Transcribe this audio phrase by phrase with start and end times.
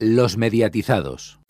[0.00, 1.40] Los mediatizados.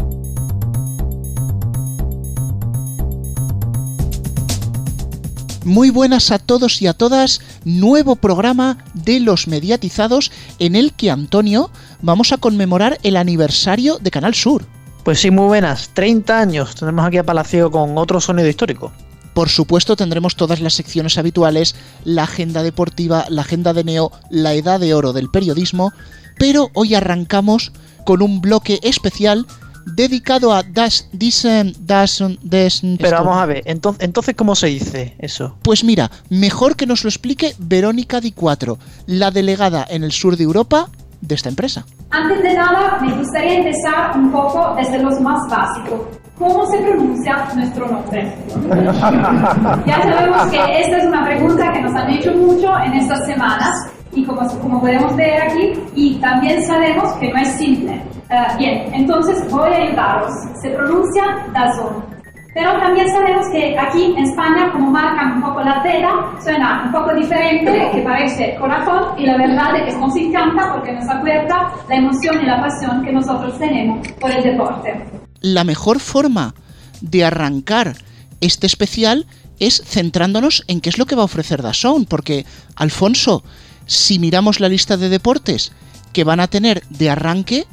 [5.67, 11.11] Muy buenas a todos y a todas, nuevo programa de los mediatizados en el que
[11.11, 14.65] Antonio vamos a conmemorar el aniversario de Canal Sur.
[15.05, 18.93] Pues sí, muy buenas, 30 años, tenemos aquí a Palacio con otro sonido histórico.
[19.35, 24.55] Por supuesto tendremos todas las secciones habituales, la agenda deportiva, la agenda de Neo, la
[24.55, 25.93] edad de oro del periodismo,
[26.39, 27.73] pero hoy arrancamos
[28.09, 29.45] con un bloque especial
[29.85, 32.83] dedicado a Das, Das, Des...
[32.99, 35.59] Pero vamos a ver, entonces, entonces ¿cómo se dice eso?
[35.61, 40.39] Pues mira, mejor que nos lo explique Verónica Di Cuatro, la delegada en el sur
[40.39, 40.89] de Europa
[41.21, 41.85] de esta empresa.
[42.09, 46.09] Antes de nada, me gustaría empezar un poco desde lo más básico.
[46.39, 48.35] ¿Cómo se pronuncia nuestro nombre?
[49.87, 53.75] ya sabemos que esta es una pregunta que nos han hecho mucho en estas semanas
[54.13, 58.03] y como, como podemos ver aquí, y también sabemos que no es simple.
[58.31, 60.33] Uh, bien, entonces voy a ayudaros.
[60.61, 62.19] Se pronuncia Dazón.
[62.55, 66.93] Pero también sabemos que aquí en España, como marcan un poco la tela, suena un
[66.93, 71.73] poco diferente, que parece corazón, y la verdad es que nos encanta porque nos acuerda
[71.89, 75.05] la emoción y la pasión que nosotros tenemos por el deporte.
[75.41, 76.55] La mejor forma
[77.01, 77.95] de arrancar
[78.41, 79.27] este especial
[79.61, 82.45] es centrándonos en qué es lo que va a ofrecer Dazón, porque
[82.77, 83.45] Alfonso,
[83.89, 85.73] si miramos la lista de deportes
[86.13, 87.67] que van a tener de arranque,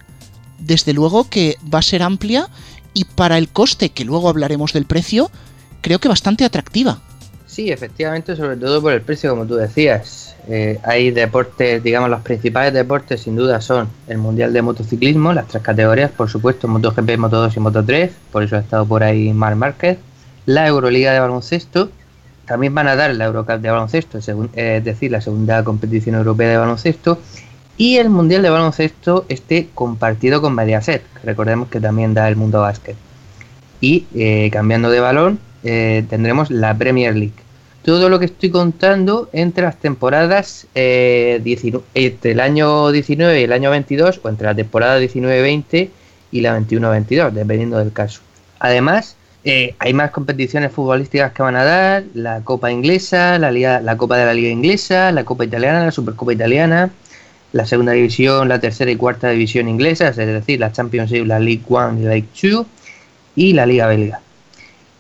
[0.58, 2.50] desde luego que va a ser amplia
[2.94, 5.30] y para el coste, que luego hablaremos del precio,
[5.82, 7.02] creo que bastante atractiva.
[7.46, 10.36] Sí, efectivamente, sobre todo por el precio, como tú decías.
[10.48, 15.48] Eh, hay deportes, digamos, los principales deportes sin duda son el Mundial de Motociclismo, las
[15.48, 19.56] tres categorías, por supuesto, MotoGP, Moto2 y Moto3, por eso ha estado por ahí Marc
[19.58, 19.98] Márquez,
[20.46, 21.90] la Euroliga de baloncesto,
[22.46, 26.58] también van a dar la Eurocup de baloncesto, es decir, la segunda competición europea de
[26.58, 27.20] baloncesto,
[27.78, 32.62] y el Mundial de Baloncesto esté compartido con Mediaset, recordemos que también da el Mundo
[32.62, 32.96] Básquet.
[33.82, 37.34] Y eh, cambiando de balón, eh, tendremos la Premier League.
[37.84, 41.42] Todo lo que estoy contando entre las temporadas eh,
[41.94, 45.90] entre el año 19 y el año 22, o entre la temporada 19-20
[46.32, 48.22] y la 21-22, dependiendo del caso.
[48.58, 54.26] Además, hay más competiciones futbolísticas que van a dar, la Copa Inglesa, la, Copa de
[54.26, 56.90] la Liga Inglesa, la Copa Italiana, la Supercopa Italiana,
[57.54, 61.64] la segunda división, la tercera y cuarta división inglesas, es decir, la Championship, la League
[61.70, 62.66] One y la League Two,
[63.36, 64.20] y la Liga Belga.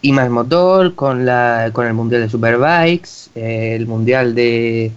[0.01, 4.91] Y más motor con, la, con el Mundial de Superbikes, el Mundial de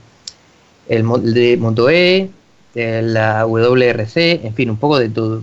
[1.59, 2.31] Moto E,
[2.75, 5.43] la WRC, en fin, un poco de todo.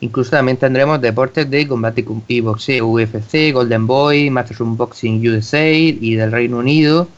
[0.00, 6.14] Incluso también tendremos deportes de combate y boxeo UFC, Golden Boy, Masters Boxing USA y
[6.14, 7.08] del Reino Unido,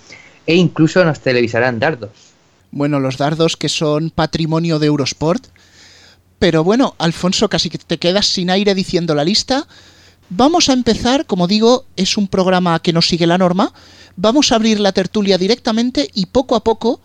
[0.47, 2.11] e incluso nos televisarán dardos.
[2.73, 5.47] Bueno, los dardos que son patrimonio de Eurosport.
[6.39, 9.69] Pero bueno, Alfonso, casi que te quedas sin aire diciendo la lista.
[10.29, 13.73] Vamos a empezar, como digo, es un programa que no sigue la norma.
[14.17, 17.01] Vamos a abrir la tertulia directamente y poco a poco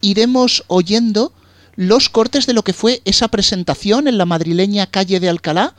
[0.00, 1.32] iremos oyendo
[1.80, 5.74] los cortes de lo que fue esa presentación en la madrileña calle de Alcalá,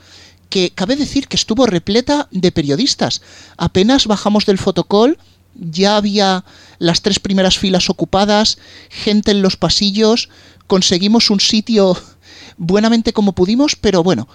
[0.49, 3.21] que cabe decir que estuvo repleta de periodistas.
[3.55, 5.19] Apenas bajamos del fotocall,
[5.53, 6.43] ya había
[6.79, 8.57] las tres primeras filas ocupadas,
[8.89, 10.29] gente en los pasillos,
[10.65, 11.95] conseguimos un sitio
[12.57, 14.27] buenamente como pudimos, pero bueno,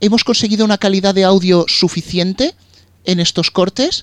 [0.00, 2.56] hemos conseguido una calidad de audio suficiente
[3.04, 4.02] en estos cortes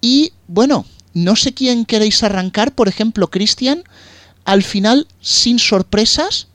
[0.00, 3.84] y bueno, no sé quién queréis arrancar, por ejemplo, Cristian,
[4.44, 6.47] al final, sin sorpresas,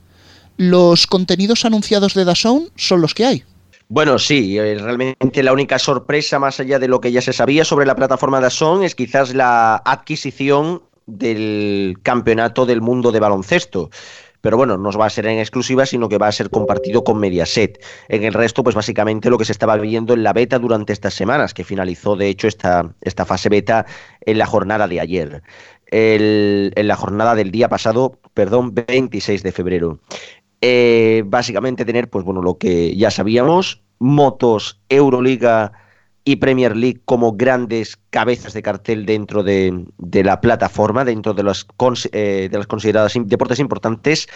[0.58, 3.44] los contenidos anunciados de Dazón son los que hay.
[3.90, 7.66] Bueno, sí, eh, realmente la única sorpresa más allá de lo que ya se sabía
[7.66, 13.90] sobre la plataforma Son es quizás la adquisición del campeonato del mundo de baloncesto.
[14.42, 17.20] Pero bueno, no va a ser en exclusiva, sino que va a ser compartido con
[17.20, 17.82] Mediaset.
[18.10, 21.14] En el resto, pues básicamente lo que se estaba viendo en la beta durante estas
[21.14, 23.86] semanas, que finalizó de hecho esta, esta fase beta
[24.22, 25.44] en la jornada de ayer.
[25.92, 30.00] en la jornada del día pasado, perdón, 26 de febrero.
[30.66, 35.74] Eh, básicamente tener, pues bueno, lo que ya sabíamos, motos, Euroliga
[36.24, 41.68] y Premier League como grandes cabezas de cartel dentro de, la plataforma, dentro de las,
[42.14, 44.30] eh, de las consideradas deportes importantes,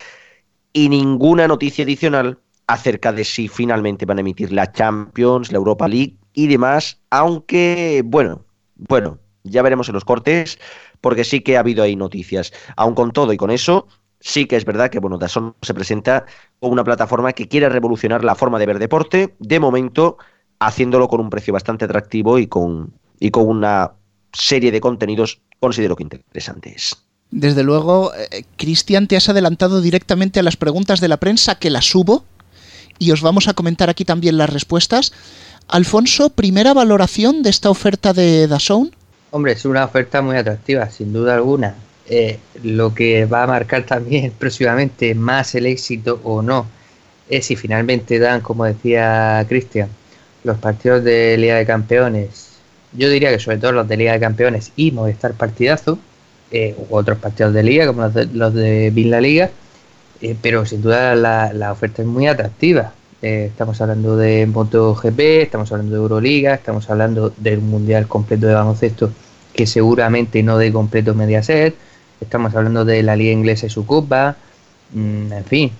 [0.74, 5.88] y ninguna noticia adicional acerca de si finalmente van a emitir la Champions, la Europa
[5.88, 8.44] League y demás, aunque, bueno,
[8.75, 10.60] bueno, ya veremos en los cortes,
[11.00, 12.52] porque sí que ha habido ahí noticias.
[12.75, 13.88] Aun con todo y con eso,
[14.19, 16.25] sí que es verdad que bueno, Dazón se presenta
[16.60, 20.18] como una plataforma que quiere revolucionar la forma de ver deporte, de momento
[20.60, 23.92] haciéndolo con un precio bastante atractivo y con, y con una
[24.34, 26.96] serie de contenidos considero que interesantes.
[27.30, 31.69] Desde luego, eh, Cristian, te has adelantado directamente a las preguntas de la prensa que
[31.69, 32.24] las subo
[33.00, 35.12] y os vamos a comentar aquí también las respuestas.
[35.68, 38.96] Alfonso, primera valoración de esta oferta de Dazón.
[39.31, 41.75] Hombre, es una oferta muy atractiva, sin duda alguna.
[42.09, 46.65] Eh, lo que va a marcar también próximamente más el éxito o no
[47.30, 49.89] es si finalmente dan, como decía Cristian,
[50.44, 52.48] los partidos de Liga de Campeones.
[52.94, 56.00] Yo diría que sobre todo los de Liga de Campeones y Movistar Partidazo,
[56.51, 59.50] eh, u otros partidos de Liga como los de, los de la Liga,
[60.21, 62.94] eh, pero sin duda la, la, oferta es muy atractiva.
[63.21, 68.54] Eh, estamos hablando de MotoGP, estamos hablando de Euroliga, estamos hablando del Mundial completo de
[68.54, 69.12] baloncesto
[69.54, 71.75] que seguramente no de completo Mediaset,
[72.22, 74.36] estamos hablando de la Liga Inglesa y su Copa,
[74.94, 75.72] mm, en fin,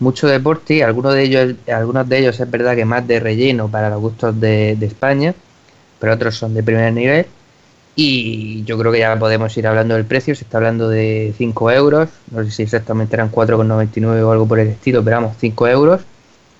[0.00, 3.90] mucho deporte, algunos de ellos, algunos de ellos es verdad que más de relleno para
[3.90, 5.34] los gustos de, España,
[5.98, 7.26] pero otros son de primer nivel.
[7.96, 11.70] Y yo creo que ya podemos ir hablando del precio, se está hablando de 5
[11.72, 15.68] euros, no sé si exactamente eran 4,99 o algo por el estilo, pero vamos, 5
[15.68, 16.00] euros.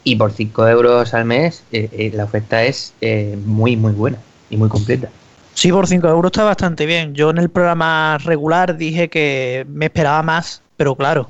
[0.03, 4.19] Y por 5 euros al mes eh, eh, la oferta es eh, muy, muy buena
[4.51, 5.09] y muy completa.
[5.55, 7.15] Sí, por 5 euros está bastante bien.
[7.15, 11.29] Yo en el programa regular dije que me esperaba más, pero claro,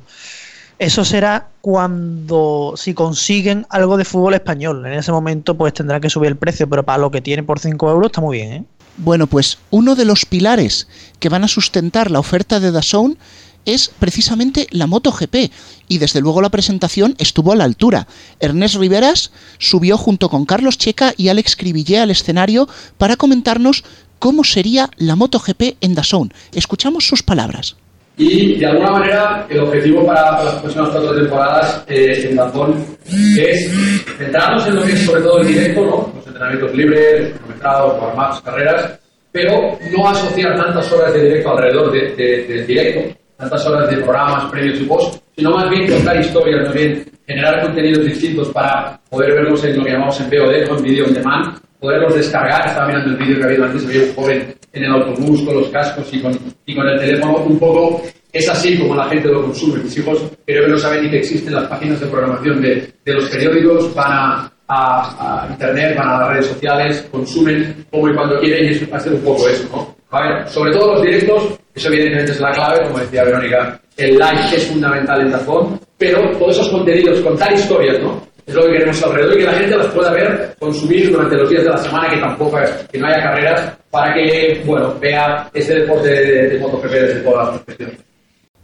[0.79, 4.87] eso será cuando, si consiguen algo de fútbol español.
[4.87, 7.59] En ese momento, pues tendrá que subir el precio, pero para lo que tiene por
[7.59, 8.65] 5 euros está muy bien, ¿eh?
[8.97, 10.87] Bueno, pues uno de los pilares
[11.21, 13.19] que van a sustentar la oferta de Dazón
[13.65, 15.51] es precisamente la MotoGP
[15.89, 18.07] y desde luego la presentación estuvo a la altura.
[18.41, 22.69] Ernest Riveras subió junto con Carlos Checa y Alex Cribillé al escenario
[22.99, 23.85] para comentarnos
[24.21, 26.33] cómo sería la MotoGP en Dazón.
[26.55, 27.77] Escuchamos sus palabras.
[28.17, 33.73] Y de alguna manera el objetivo para, las próximas cuatro temporadas eh, en Dazón es
[34.19, 36.13] centrarnos en lo que es sobre todo el directo, ¿no?
[36.15, 39.01] los entrenamientos libres, cronometrados, warm carreras,
[39.33, 44.51] pero no asociar tantas horas de directo alrededor del de, directo, tantas horas de programas,
[44.51, 49.33] previos y post, sino más bien contar historias, más bien generar contenidos distintos para poder
[49.33, 52.67] verlos en lo que llamamos en VOD, o en video on demand, poderlos descargar.
[52.67, 55.55] Estaba mirando el vídeo que ha habido antes, había un joven en el autobús con
[55.55, 57.39] los cascos y con, y con el teléfono.
[57.39, 59.83] Un poco es así como la gente lo consume.
[59.83, 63.15] Mis hijos creo que no saben ni que existen las páginas de programación de, de
[63.15, 68.39] los periódicos, van a, a, internet, van a las redes sociales, consumen como y cuando
[68.41, 69.97] quieren y eso va a ser un poco eso, ¿no?
[70.13, 74.19] A ver, sobre todo los directos, eso evidentemente es la clave, como decía Verónica, el
[74.19, 78.21] like es fundamental en Tafón, pero todos esos contenidos, contar historias, ¿no?
[78.51, 81.51] Es lo que queremos alrededor y que la gente las pueda ver, consumir durante los
[81.51, 82.59] días de la semana, que tampoco
[82.91, 87.47] que no haya carreras, para que, bueno, vea ese deporte de, de MotoGP desde todas
[87.49, 88.05] las perspectivas.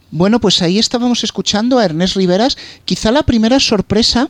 [0.09, 2.57] Bueno, pues ahí estábamos escuchando a Ernest Riveras.
[2.85, 4.29] Quizá la primera sorpresa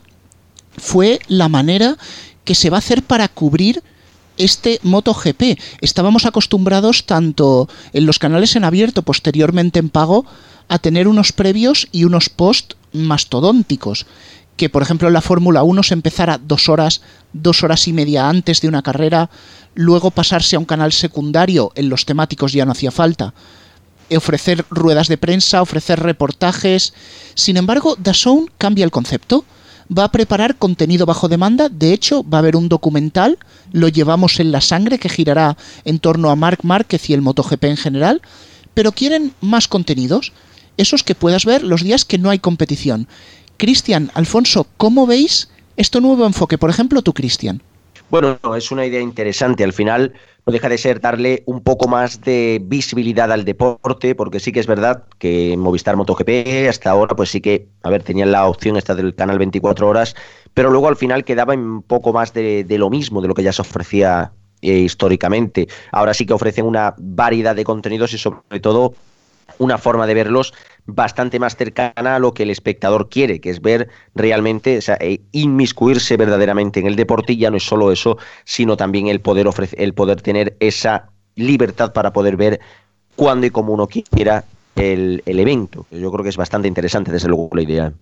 [0.76, 1.96] fue la manera
[2.44, 3.82] que se va a hacer para cubrir
[4.38, 5.58] este MotoGP.
[5.80, 10.24] Estábamos acostumbrados tanto en los canales en abierto, posteriormente en pago,
[10.68, 14.06] a tener unos previos y unos post mastodónticos
[14.58, 17.00] que por ejemplo en la Fórmula 1 se empezara dos horas,
[17.32, 19.30] dos horas y media antes de una carrera,
[19.74, 23.32] luego pasarse a un canal secundario, en los temáticos ya no hacía falta,
[24.16, 26.92] ofrecer ruedas de prensa, ofrecer reportajes.
[27.34, 29.44] Sin embargo, DAZN cambia el concepto.
[29.96, 33.38] Va a preparar contenido bajo demanda, de hecho va a haber un documental,
[33.72, 35.56] lo llevamos en la sangre, que girará
[35.86, 38.20] en torno a Marc Márquez y el MotoGP en general,
[38.74, 40.32] pero quieren más contenidos,
[40.76, 43.08] esos que puedas ver los días que no hay competición.
[43.58, 46.58] Cristian, Alfonso, ¿cómo veis este nuevo enfoque?
[46.58, 47.60] Por ejemplo, tú, Cristian.
[48.08, 49.64] Bueno, es una idea interesante.
[49.64, 50.14] Al final
[50.46, 54.60] no deja de ser darle un poco más de visibilidad al deporte, porque sí que
[54.60, 58.76] es verdad que Movistar MotoGP hasta ahora, pues sí que, a ver, tenían la opción
[58.76, 60.14] esta del canal 24 horas,
[60.54, 63.52] pero luego al final quedaba un poco más de, lo mismo, de lo que ya
[63.52, 64.30] se ofrecía
[64.62, 65.66] eh, históricamente.
[65.90, 68.94] Ahora sí que ofrecen una variedad de contenidos y sobre todo
[69.58, 70.54] una forma de verlos
[70.88, 74.96] bastante más cercana a lo que el espectador quiere, que es ver realmente, o sea,
[74.98, 79.20] e inmiscuirse verdaderamente en el deporte y ya no es solo eso, sino también el
[79.20, 82.58] poder ofrecer, el poder tener esa libertad para poder ver
[83.16, 84.44] cuando y como uno quiera
[84.76, 85.86] el, el evento.
[85.90, 87.92] Yo creo que es bastante interesante, desde luego, la idea.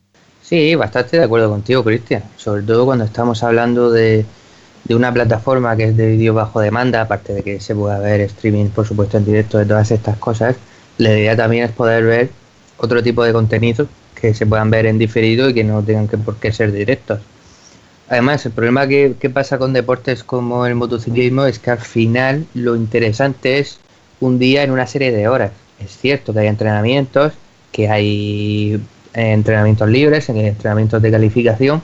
[0.43, 2.23] Sí, bastante de acuerdo contigo, Cristian.
[2.37, 4.25] Sobre todo cuando estamos hablando de,
[4.85, 8.21] de una plataforma que es de vídeo bajo demanda, aparte de que se pueda ver
[8.21, 10.55] streaming, por supuesto, en directo de todas estas cosas,
[10.99, 12.46] la idea también es poder ver
[12.79, 16.19] otro tipo de contenidos que se puedan ver en diferido y que no tengan que
[16.19, 17.21] por qué ser directos.
[18.09, 22.77] Además, el problema que, pasa con deportes como el motociclismo es que al final lo
[22.77, 23.81] interesante es
[24.21, 25.51] un día en una serie de horas.
[25.81, 27.33] Es cierto que hay entrenamientos,
[27.73, 28.81] que hay
[29.13, 31.83] eh, entrenamientos libres, entrenamientos de calificación,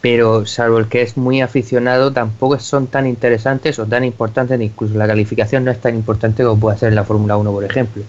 [0.00, 4.94] pero salvo el que es muy aficionado, tampoco son tan interesantes o tan importantes, incluso
[4.96, 8.02] la calificación no es tan importante como puede ser en la Fórmula 1, por ejemplo.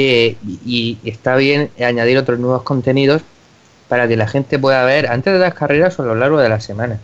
[0.00, 3.22] Eh, y está bien añadir otros nuevos contenidos
[3.88, 6.48] para que la gente pueda ver antes de las carreras o a lo largo de
[6.48, 7.00] la semana.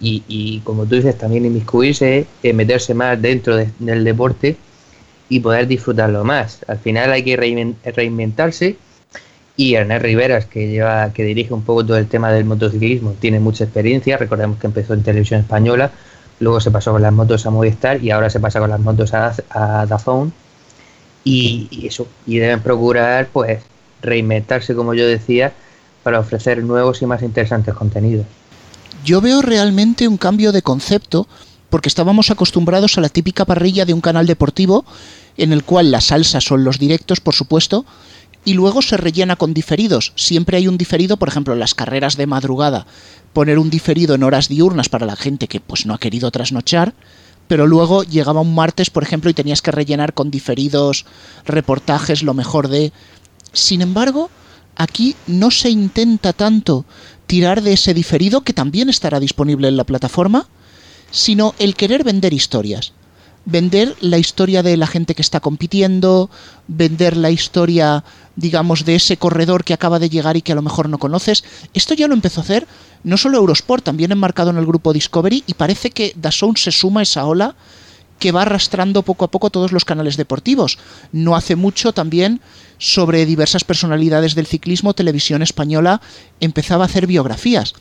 [0.00, 4.56] Y, y como tú dices, también inmiscuirse, eh, meterse más dentro del deporte
[5.28, 6.58] y poder disfrutarlo más.
[6.66, 8.78] Al final hay que reinventarse
[9.56, 13.38] y Ernest Riveras, que lleva, que dirige un poco todo el tema del motociclismo, tiene
[13.38, 14.16] mucha experiencia.
[14.16, 15.92] Recordemos que empezó en televisión española,
[16.40, 19.14] luego se pasó con las motos a Movistar y ahora se pasa con las motos
[19.14, 20.32] a, a Dazón.
[21.24, 23.62] Y, eso, y deben procurar pues
[24.02, 25.54] reinventarse, como yo decía,
[26.02, 28.26] para ofrecer nuevos y más interesantes contenidos.
[29.04, 31.26] Yo veo realmente un cambio de concepto
[31.70, 34.84] porque estábamos acostumbrados a la típica parrilla de un canal deportivo
[35.36, 37.84] en el cual la salsa son los directos, por supuesto,
[38.44, 40.12] y luego se rellena con diferidos.
[40.16, 42.86] Siempre hay un diferido, por ejemplo, en las carreras de madrugada,
[43.32, 46.94] poner un diferido en horas diurnas para la gente que pues no ha querido trasnochar,
[47.48, 51.04] pero luego llegaba un martes, por ejemplo, y tenías que rellenar con diferidos,
[51.44, 52.92] reportajes, lo mejor de...
[53.52, 54.30] Sin embargo,
[54.76, 56.84] aquí no se intenta tanto
[57.26, 60.48] tirar de ese diferido, que también estará disponible en la plataforma,
[61.10, 62.92] sino el querer vender historias.
[63.46, 66.30] Vender la historia de la gente que está compitiendo,
[66.66, 68.02] vender la historia,
[68.36, 71.44] digamos, de ese corredor que acaba de llegar y que a lo mejor no conoces.
[71.74, 72.66] Esto ya lo empezó a hacer
[73.04, 77.00] no solo Eurosport, también enmarcado en el grupo Discovery, y parece que Dazón se suma
[77.00, 77.54] a esa ola
[78.18, 80.78] que va arrastrando poco a poco todos los canales deportivos.
[81.12, 82.40] No hace mucho también
[82.78, 86.00] sobre diversas personalidades del ciclismo, Televisión Española
[86.40, 87.74] empezaba a hacer biografías.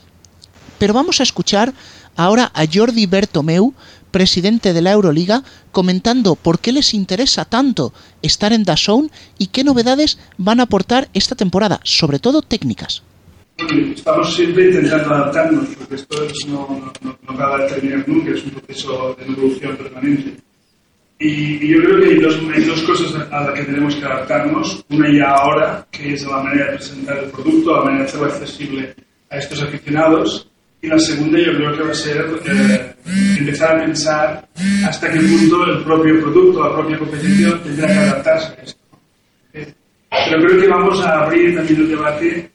[0.80, 1.74] Pero vamos a escuchar
[2.16, 3.74] ahora a Jordi Bertomeu,
[4.12, 9.64] presidente de la Euroliga, comentando por qué les interesa tanto estar en DAZN y qué
[9.64, 13.02] novedades van a aportar esta temporada, sobre todo técnicas.
[13.58, 18.52] Estamos siempre intentando adaptarnos, porque esto no, no, no acaba de terminar nunca, es un
[18.52, 20.34] proceso de evolución permanente.
[21.20, 24.06] Y, y, yo creo que hay dos, hay dos cosas a las que tenemos que
[24.06, 24.84] adaptarnos.
[24.90, 28.26] Una ya ahora, que es la manera de presentar el producto, la manera de hacerlo
[28.26, 28.96] accesible
[29.30, 30.50] a estos aficionados.
[30.82, 32.96] Y la segunda yo creo que va a ser eh,
[33.40, 34.50] empezar a pensar
[34.86, 38.82] hasta qué punto el propio producto, la propia competición tendrá que adaptarse a esto.
[39.54, 39.74] Eh,
[40.10, 42.53] pero creo que vamos a abrir también el debate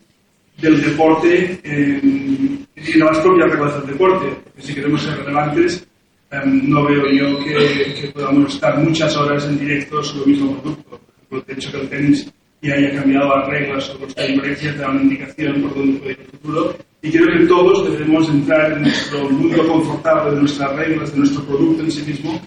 [0.60, 2.66] del deporte en
[2.98, 4.26] las propias reglas del deporte,
[4.58, 5.86] si queremos ser relevantes,
[6.32, 10.60] um, no veo yo que, que, podamos estar muchas horas en directo sobre el mismo
[10.60, 11.00] producto.
[11.28, 14.74] Por ejemplo, el hecho que el tenis y haya cambiado las reglas o las diferencias
[14.74, 16.76] te da una indicación por dónde puede ir el futuro.
[17.02, 21.44] Y creo que todos debemos entrar en nuestro mundo confortable de nuestras reglas, de nuestro
[21.44, 22.40] producto en sí mismo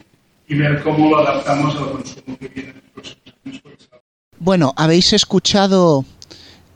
[0.49, 3.61] y ver cómo lo adaptamos al consumo que viene en los próximos años.
[4.37, 6.03] Bueno, habéis escuchado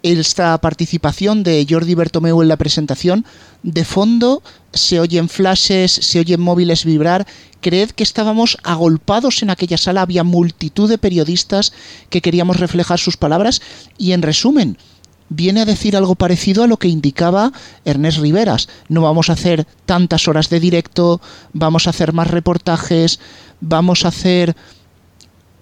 [0.05, 3.25] esta participación de Jordi Bertomeu en la presentación.
[3.63, 7.25] De fondo se oyen flashes, se oyen móviles vibrar.
[7.59, 11.73] Creed que estábamos agolpados en aquella sala, había multitud de periodistas
[12.09, 13.61] que queríamos reflejar sus palabras
[13.97, 14.77] y en resumen,
[15.29, 17.51] viene a decir algo parecido a lo que indicaba
[17.83, 18.69] Ernest Riveras.
[18.89, 21.19] No vamos a hacer tantas horas de directo,
[21.51, 23.19] vamos a hacer más reportajes,
[23.59, 24.55] vamos a hacer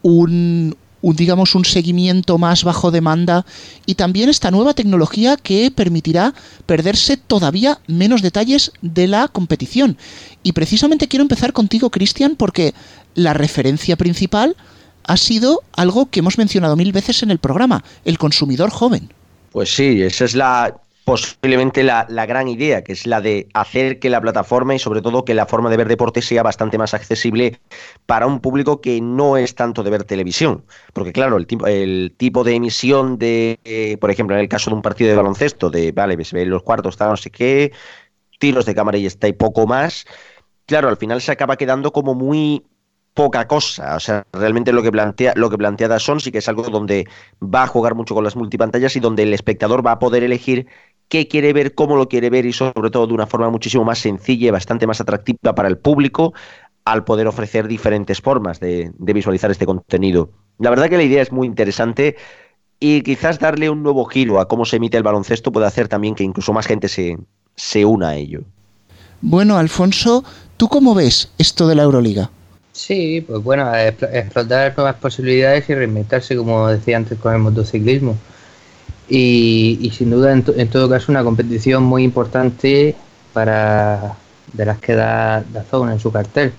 [0.02, 0.76] un,
[1.12, 3.46] digamos, un seguimiento más bajo demanda
[3.86, 6.34] y también esta nueva tecnología que permitirá
[6.66, 9.98] perderse todavía menos detalles de la competición.
[10.44, 12.74] Y precisamente quiero empezar contigo, Cristian, porque
[13.16, 14.56] la referencia principal
[15.04, 19.12] ha sido algo que hemos mencionado mil veces en el programa, el consumidor joven.
[19.52, 20.74] Pues sí, esa es la
[21.06, 25.02] posiblemente la, la, gran idea, que es la de hacer que la plataforma y sobre
[25.02, 27.60] todo que la forma de ver deporte sea bastante más accesible
[28.06, 30.64] para un público que no es tanto de ver televisión.
[30.94, 34.70] Porque claro, el tipo, el tipo de emisión de, eh, por ejemplo, en el caso
[34.70, 37.74] de un partido de baloncesto, de, vale, se ven los cuartos, tal, no sé qué,
[38.40, 40.06] tiros de cámara y está y poco más,
[40.66, 42.64] claro, al final se acaba quedando como muy
[43.14, 43.96] poca cosa.
[43.96, 47.08] O sea, realmente lo que plantea, lo que plantea Dazón sí que es algo donde
[47.42, 50.68] va a jugar mucho con las multipantallas y donde el espectador va a poder elegir
[51.14, 54.00] qué quiere ver, cómo lo quiere ver y sobre todo de una forma muchísimo más
[54.00, 56.34] sencilla y bastante más atractiva para el público
[56.86, 60.32] al poder ofrecer diferentes formas de, de visualizar este contenido.
[60.58, 62.16] La verdad que la idea es muy interesante
[62.80, 66.16] y quizás darle un nuevo giro a cómo se emite el baloncesto puede hacer también
[66.16, 67.20] que incluso más gente se,
[67.56, 68.42] se una a ello.
[69.22, 70.24] Bueno, Alfonso,
[70.58, 72.32] ¿tú cómo ves esto de la Euroliga?
[72.72, 78.18] Sí, pues bueno, explotar nuevas posibilidades y reinventarse, como decía antes, con el motociclismo.
[79.10, 82.96] Y, sin duda, en, to, en, todo caso, una competición muy importante
[83.34, 84.16] para
[84.54, 86.54] de las que da Dazón en su cartel.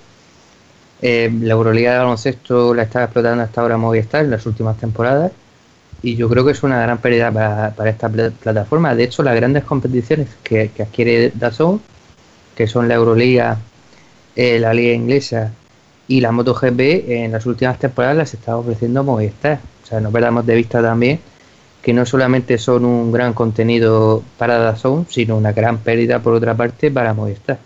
[1.00, 5.32] Eh, la Euroliga de baloncesto la está explotando hasta ahora Movistar en las últimas temporadas
[6.02, 8.94] y yo creo que es una gran pérdida para, para esta pl plataforma.
[8.94, 11.80] De hecho, las grandes competiciones que, que adquiere Dazón,
[12.54, 13.58] que son la Euroliga,
[14.36, 15.52] eh, la Liga Inglesa
[16.06, 19.60] y la MotoGP, en las últimas temporadas las está ofreciendo Movistar.
[19.82, 21.20] O sea, no perdamos de vista también
[21.84, 26.56] que no solamente son un gran contenido para DAZN, sino una gran pérdida por otra
[26.56, 27.58] parte para Movistar.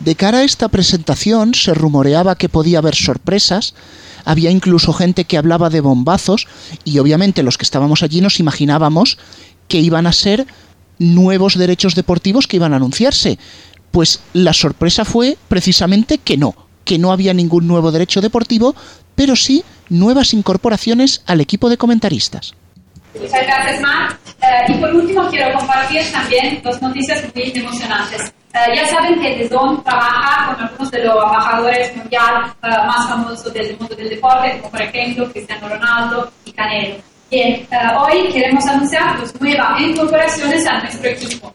[0.00, 3.74] De cara a esta presentación se rumoreaba que podía haber sorpresas,
[4.24, 6.46] había incluso gente que hablaba de bombazos
[6.84, 9.18] y obviamente los que estábamos allí nos imaginábamos
[9.68, 10.46] que iban a ser
[10.98, 13.38] nuevos derechos deportivos que iban a anunciarse.
[13.90, 18.74] Pues la sorpresa fue precisamente que no, que no había ningún nuevo derecho deportivo,
[19.14, 22.54] pero sí nuevas incorporaciones al equipo de comentaristas.
[23.14, 24.18] Muchas gracias, Marc.
[24.40, 28.32] Eh, y por último, quiero compartir también dos noticias muy emocionantes.
[28.54, 33.52] Eh, ya saben que DAZN trabaja con algunos de los embajadores mundial eh, más famosos
[33.52, 36.96] del mundo del deporte, como por ejemplo Cristiano Ronaldo y Canelo.
[37.30, 37.66] Bien,
[38.00, 41.52] hoy queremos anunciar dos nuevas incorporaciones a nuestro equipo.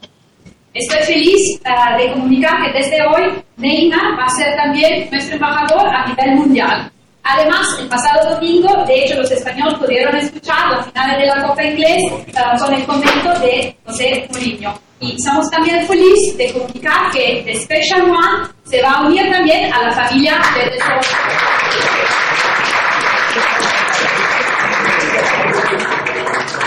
[0.72, 1.60] Estoy feliz
[1.98, 6.92] de comunicar que desde hoy Neymar va a ser también nuestro embajador a nivel mundial.
[7.26, 11.64] Además, el pasado domingo, de hecho, los españoles pudieron escuchar la final de la Copa
[11.64, 12.12] Inglés
[12.60, 14.74] con el comento de José Mourinho.
[15.00, 19.72] Y somos también felices de comunicar que The Special One se va a unir también
[19.72, 20.78] a la familia de The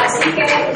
[0.03, 0.66] Así que.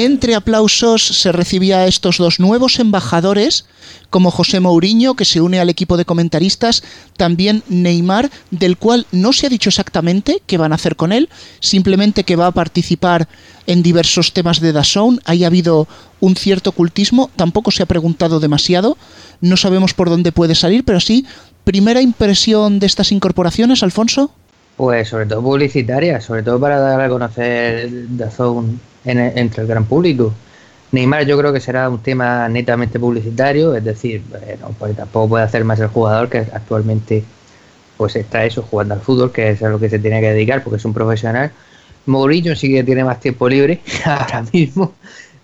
[0.00, 3.64] Entre aplausos se recibía a estos dos nuevos embajadores
[4.10, 6.84] como José Mourinho, que se une al equipo de comentaristas,
[7.16, 11.28] también Neymar, del cual no se ha dicho exactamente qué van a hacer con él,
[11.58, 13.26] simplemente que va a participar
[13.66, 15.88] en diversos temas de Dazón, ahí ha habido
[16.20, 18.96] un cierto ocultismo, tampoco se ha preguntado demasiado,
[19.40, 21.26] no sabemos por dónde puede salir, pero sí,
[21.64, 24.30] primera impresión de estas incorporaciones, Alfonso.
[24.76, 30.32] Pues sobre todo publicitaria, sobre todo para dar a conocer Dazón entre el gran público.
[30.90, 34.22] Neymar yo creo que será un tema netamente publicitario, es decir,
[34.78, 37.24] pues tampoco puede hacer más el jugador que actualmente
[37.96, 40.62] pues está eso, jugando al fútbol, que es a lo que se tiene que dedicar
[40.62, 41.50] porque es un profesional.
[42.06, 44.94] Mourinho sí que tiene más tiempo libre ahora mismo,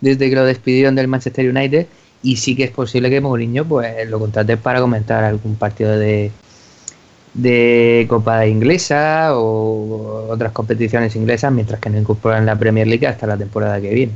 [0.00, 1.86] desde que lo despidieron del Manchester United,
[2.22, 6.30] y sí que es posible que Mourinho pues lo contrate para comentar algún partido de,
[7.34, 13.26] de Copa Inglesa o otras competiciones inglesas, mientras que no incorporan la Premier League hasta
[13.26, 14.12] la temporada que viene.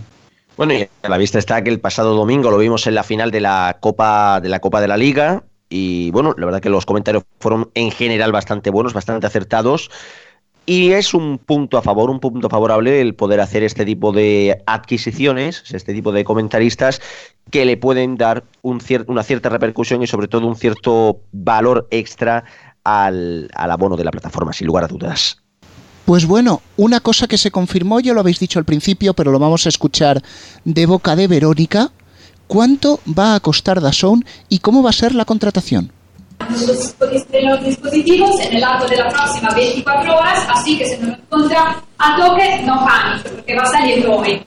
[0.57, 3.31] Bueno, y a la vista está que el pasado domingo lo vimos en la final
[3.31, 6.87] de la Copa de la Copa de la Liga y bueno, la verdad que los
[6.87, 9.90] comentarios fueron en general bastante buenos, bastante acertados.
[10.66, 14.62] Y es un punto a favor, un punto favorable el poder hacer este tipo de
[14.66, 17.00] adquisiciones, este tipo de comentaristas
[17.50, 22.44] que le pueden dar un una cierta repercusión y sobre todo un cierto valor extra
[22.88, 25.38] al, al abono de la plataforma, sin lugar a dudas.
[26.05, 29.38] Pues bueno, una cosa que se confirmó, ya lo habéis dicho al principio, pero lo
[29.38, 30.22] vamos a escuchar
[30.64, 31.90] de boca de Verónica.
[32.46, 35.92] ¿Cuánto va a costar Dazón y cómo va a ser la contratación?
[36.48, 41.83] los dispositivos en el largo de las próximas 24 horas, así que si no encuentra
[41.98, 44.42] a toque, no panique, porque va a salir hoy.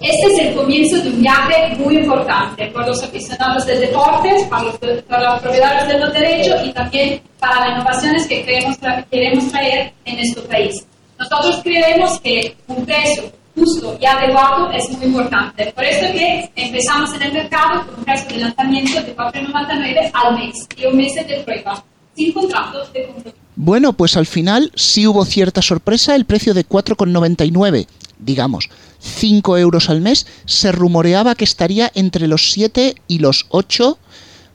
[0.00, 4.62] Este es el comienzo de un viaje muy importante para los aficionados del deporte, para
[4.64, 8.78] los, para los propietarios de los derechos y también para las innovaciones que queremos,
[9.10, 10.86] queremos traer en nuestro país.
[11.18, 15.70] Nosotros creemos que un precio justo y adecuado es muy importante.
[15.72, 20.34] Por eso que empezamos en el mercado con un precio de lanzamiento de 4,99 al
[20.34, 21.84] mes y un mes de prueba,
[22.16, 23.36] sin contratos de compromiso.
[23.56, 27.86] Bueno, pues al final sí hubo cierta sorpresa, el precio de 4,99,
[28.22, 33.98] digamos, 5 euros al mes, se rumoreaba que estaría entre los 7 y los 8.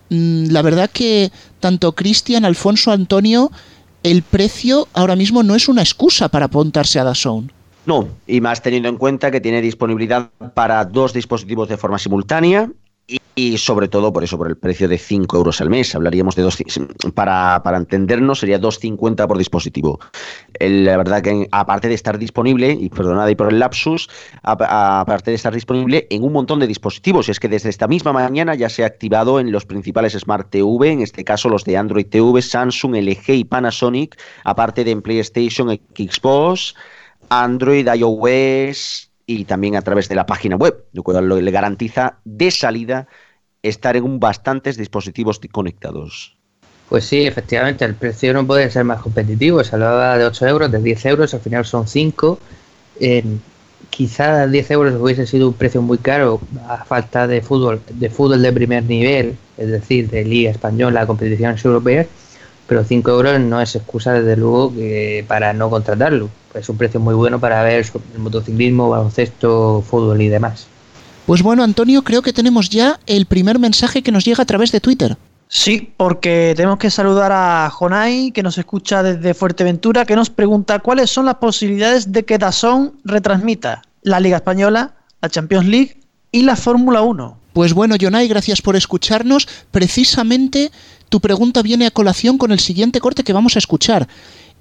[0.10, 3.52] Mm, la verdad que tanto Cristian, Alfonso, Antonio
[4.06, 7.52] el precio ahora mismo no es una excusa para apuntarse a DAZN.
[7.88, 12.70] No, y más teniendo en cuenta que tiene disponibilidad para dos dispositivos de forma simultánea
[13.36, 15.94] y, sobre todo por eso, por el precio de 5 euros al mes.
[15.94, 16.58] Hablaríamos de dos,
[17.14, 20.00] para, para entendernos, sería 2,50 por dispositivo.
[20.60, 24.10] la verdad que aparte de estar disponible, y perdonad ahí por el lapsus,
[24.42, 28.14] aparte de estar disponible en un montón de dispositivos, y es que desde esta misma
[28.14, 31.78] mañana ya se ha activado en los principales Smart TV, en este caso los de
[31.78, 36.74] Android TV, Samsung, LG y Panasonic, aparte de en PlayStation, Xbox,
[37.30, 42.52] Android, iOS, y también a través de la página web, lo cual le garantiza de
[42.52, 43.08] salida
[43.70, 46.36] estar en bastantes dispositivos conectados.
[46.90, 49.64] Pues sí, efectivamente, el precio no puede ser más competitivo.
[49.64, 52.40] Se hablaba de 8 euros, de 10 euros, al final son 5.
[53.00, 53.24] Eh,
[53.90, 58.42] quizá 10 euros hubiese sido un precio muy caro a falta de fútbol, de fútbol
[58.42, 62.08] de primer nivel, es decir, de Liga Española, competiciones europeas,
[62.68, 64.72] pero 5 euros no es excusa, desde luego,
[65.28, 66.30] para no contratarlo.
[66.54, 70.68] Es un precio muy bueno para ver el motociclismo, baloncesto, fútbol y demás.
[71.26, 74.72] Pues bueno, Antonio, creo que tenemos ya el primer mensaje que nos llega a través
[74.72, 75.18] de Twitter.
[75.48, 80.80] Sí, porque tenemos que saludar a Jonay, que nos escucha desde Fuerteventura, que nos pregunta
[80.80, 85.98] cuáles son las posibilidades de que Dazón retransmita la Liga Española, la Champions League
[86.32, 87.38] y la Fórmula 1.
[87.54, 89.48] Pues bueno, Jonay, gracias por escucharnos.
[89.72, 90.72] Precisamente
[91.10, 94.08] tu pregunta viene a colación con el siguiente corte que vamos a escuchar.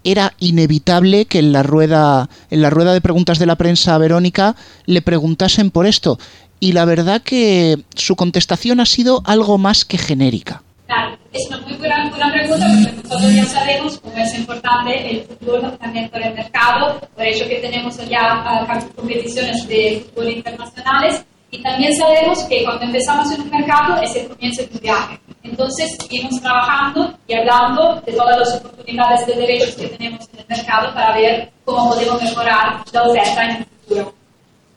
[0.05, 3.98] Era inevitable que en la rueda, en la rueda de preguntas de la prensa a
[3.98, 6.18] Verónica le preguntasen por esto.
[6.61, 10.62] Y la verdad que su contestación ha sido algo más que genérica.
[10.87, 15.25] Claro, es una muy buena, buena, pregunta porque nosotros ya sabemos cómo es importante el
[15.25, 21.25] fútbol también para el mercado, por eso que tenemos ya uh, competiciones de fútbol internacionales
[21.55, 25.21] y también sabemos que cuando empezamos en un mercado es el comienzo de un viaje.
[25.45, 30.47] Entonces seguimos trabajando y hablando de todas las oportunidades de derechos que tenemos en el
[30.49, 34.14] mercado para ver cómo podemos mejorar la oferta en el futuro.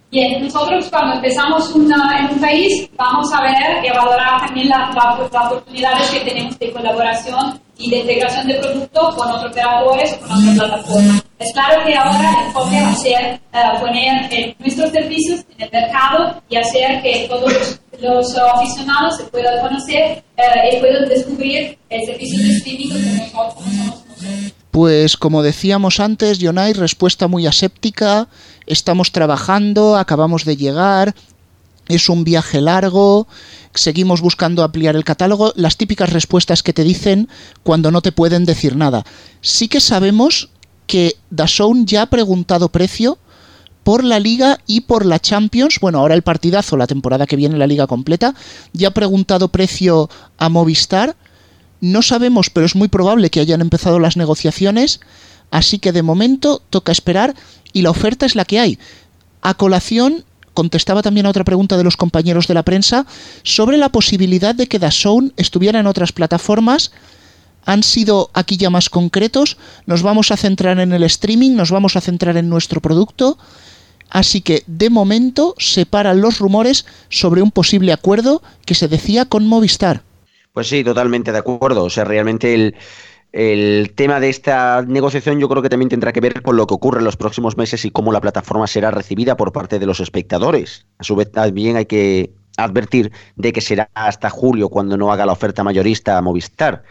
[0.10, 4.70] Bien, nosotros cuando empezamos una, en un país vamos a ver y a valorar también
[4.70, 10.28] las oportunidades que tenemos de colaboración y de integración de producto con otros operadores o
[10.28, 11.24] con otras plataformas.
[11.40, 15.66] Es claro que ahora el enfoque va a ser uh, poner eh, nuestros servicios en
[15.66, 21.10] el mercado y hacer que todos los, los aficionados se puedan conocer uh, y puedan
[21.10, 24.04] descubrir el servicio streaming que nosotros, somos.
[24.72, 28.28] Pues como decíamos antes, Jonay, respuesta muy aséptica,
[28.68, 31.16] estamos trabajando, acabamos de llegar,
[31.88, 33.28] es un viaje largo,
[33.74, 37.30] seguimos buscando ampliar el catálogo, las típicas respuestas que te dicen
[37.64, 39.06] cuando no te pueden decir nada.
[39.42, 40.50] Sí que sabemos
[40.86, 43.18] que Dazón ya ha preguntado precio
[43.84, 47.58] por la liga y por la Champions, bueno, ahora el partidazo, la temporada que viene
[47.58, 48.36] la liga completa,
[48.74, 51.16] ya ha preguntado precio a Movistar,
[51.80, 55.00] no sabemos, pero es muy probable que hayan empezado las negociaciones,
[55.52, 57.36] así que de momento toca esperar
[57.78, 58.80] y la oferta es la que hay.
[59.44, 63.06] A colación contestaba también a otra pregunta de los compañeros de la prensa
[63.44, 66.92] sobre la posibilidad de que DAZN estuviera en otras plataformas.
[67.66, 69.58] Han sido aquí ya más concretos.
[69.86, 73.38] Nos vamos a centrar en el streaming, nos vamos a centrar en nuestro producto.
[74.10, 79.26] Así que de momento se paran los rumores sobre un posible acuerdo que se decía
[79.26, 80.02] con Movistar.
[80.52, 81.84] Pues sí, totalmente de acuerdo.
[81.84, 82.76] O sea, realmente el,
[83.38, 86.74] el tema de esta negociación yo creo que también tendrá que ver con lo que
[86.74, 90.00] ocurre en los próximos meses y cómo la plataforma será recibida por parte de los
[90.00, 90.88] espectadores.
[90.98, 95.28] A su vez, también hay que advertir de que será hasta julio cuando no haga
[95.28, 96.82] la oferta mayorista a Movistar.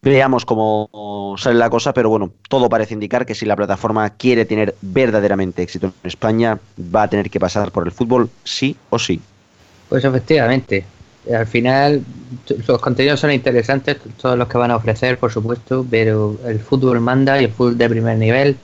[0.00, 4.46] Veamos cómo sale la cosa, pero bueno, todo parece indicar que si la plataforma quiere
[4.46, 8.98] tener verdaderamente éxito en España, va a tener que pasar por el fútbol sí o
[8.98, 9.20] sí.
[9.90, 10.86] Pues efectivamente,
[11.34, 12.02] al final
[12.66, 17.00] los contenidos son interesantes, todos los que van a ofrecer, por supuesto, pero el fútbol
[17.00, 18.56] manda y el fútbol de primer nivel,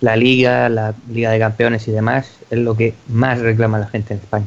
[0.00, 4.14] la liga, la liga de campeones y demás, es lo que más reclama la gente
[4.14, 4.46] en España.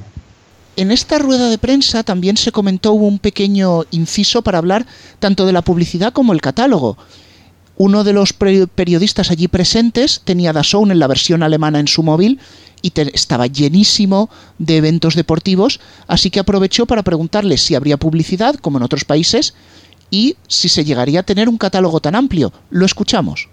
[0.75, 4.85] En esta rueda de prensa también se comentó un pequeño inciso para hablar
[5.19, 6.97] tanto de la publicidad como el catálogo.
[7.75, 12.39] Uno de los periodistas allí presentes tenía DAZN en la versión alemana en su móvil
[12.81, 18.77] y estaba llenísimo de eventos deportivos, así que aprovechó para preguntarle si habría publicidad, como
[18.77, 19.53] en otros países,
[20.11, 22.51] y si se llegaría a tener un catálogo tan amplio.
[22.69, 23.49] Lo escuchamos.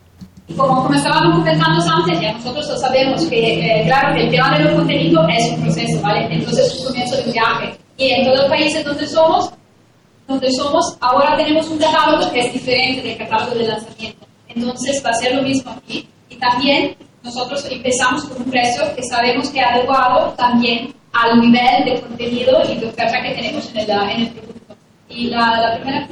[0.49, 4.65] Como, como estábamos comentando antes, ya nosotros sabemos que, eh, claro, que el tema de
[4.65, 6.29] los contenidos es un proceso, ¿vale?
[6.31, 7.79] Entonces es un comienzo de un viaje.
[7.99, 9.51] Y en todos los países donde somos,
[10.29, 14.27] donde somos, ahora tenemos un catálogo que es diferente del catálogo de lanzamiento.
[14.49, 16.09] Entonces va a ser lo mismo aquí.
[16.31, 21.85] Y también nosotros empezamos con un precio que sabemos que es adecuado también al nivel
[21.85, 24.77] de contenido y de oferta que tenemos en el, en el producto.
[25.09, 26.09] Y la, la primera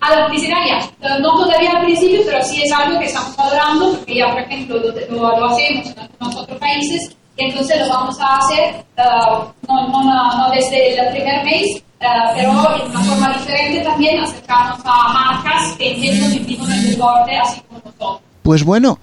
[0.00, 3.96] a la publicidad ya, no todavía al principio, pero sí es algo que estamos valorando,
[3.96, 7.88] porque ya, por ejemplo, lo, lo, lo hacemos en algunos otros países, y entonces lo
[7.88, 11.82] vamos a hacer uh, no, no, no, desde el primer mes, uh,
[12.34, 17.36] pero de una forma diferente también, acercarnos a marcas que entienden y viven el deporte,
[17.36, 18.20] así como nosotros.
[18.44, 19.00] Pues bueno,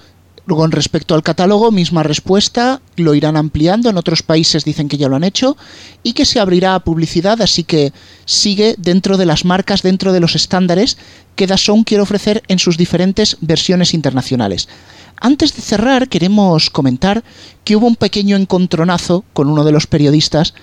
[0.47, 5.09] con respecto al catálogo, misma respuesta, lo irán ampliando, en otros países dicen que ya
[5.09, 5.57] lo han hecho,
[6.03, 7.93] y que se abrirá a publicidad, así que
[8.25, 10.97] sigue dentro de las marcas, dentro de los estándares
[11.35, 14.67] que Dazón quiere ofrecer en sus diferentes versiones internacionales.
[15.19, 17.23] Antes de cerrar, queremos comentar
[17.63, 20.53] que hubo un pequeño encontronazo con uno de los periodistas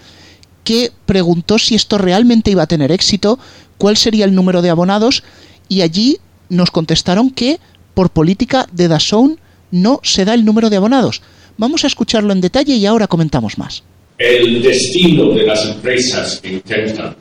[0.63, 3.39] que preguntó si esto realmente iba a tener éxito,
[3.79, 5.25] cuál sería el número de abonados,
[5.69, 6.19] y allí
[6.49, 7.59] nos contestaron que
[7.95, 9.41] por política de Dazón
[9.73, 11.23] no se da el número de abonados.
[11.59, 13.83] Vamos a escucharlo en detalle y ahora comentamos más.
[14.17, 17.17] El destino de las empresas que intentan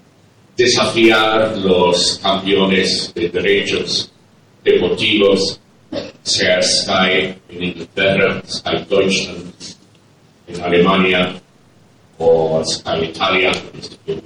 [0.55, 4.11] desafiar los campeones de derechos
[4.63, 5.59] deportivos,
[6.21, 9.51] sea Sky en Inglaterra, Sky Deutschland
[10.47, 11.41] en Alemania
[12.19, 13.51] o Sky Italia,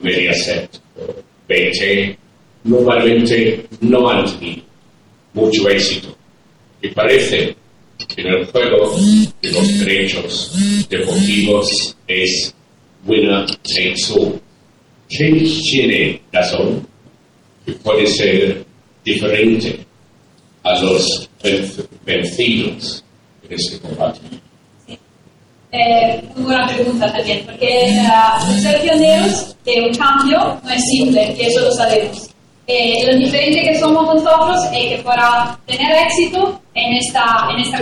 [0.02, 0.70] Mediaset,
[1.48, 2.18] BT
[2.66, 4.64] normalmente no han tenido
[5.34, 6.16] mucho éxito.
[6.82, 7.56] Y parece
[7.98, 8.96] que en el juego
[9.42, 10.52] de los derechos
[10.90, 12.54] deportivos es
[13.06, 14.40] winner takes.
[15.08, 15.32] ¿Qué
[15.70, 16.86] tiene razón
[17.66, 18.66] que puede ser
[19.04, 19.86] diferente
[20.64, 21.30] a los
[22.06, 23.04] vencidos
[23.48, 24.20] en este combate?
[25.72, 31.36] Eh, muy buena pregunta también, porque uh, ser pioneros de un cambio no es simple,
[31.38, 32.30] y eso lo sabemos.
[32.68, 37.80] Eh, lo diferente que somos nosotros es que para tener éxito en esta, en esta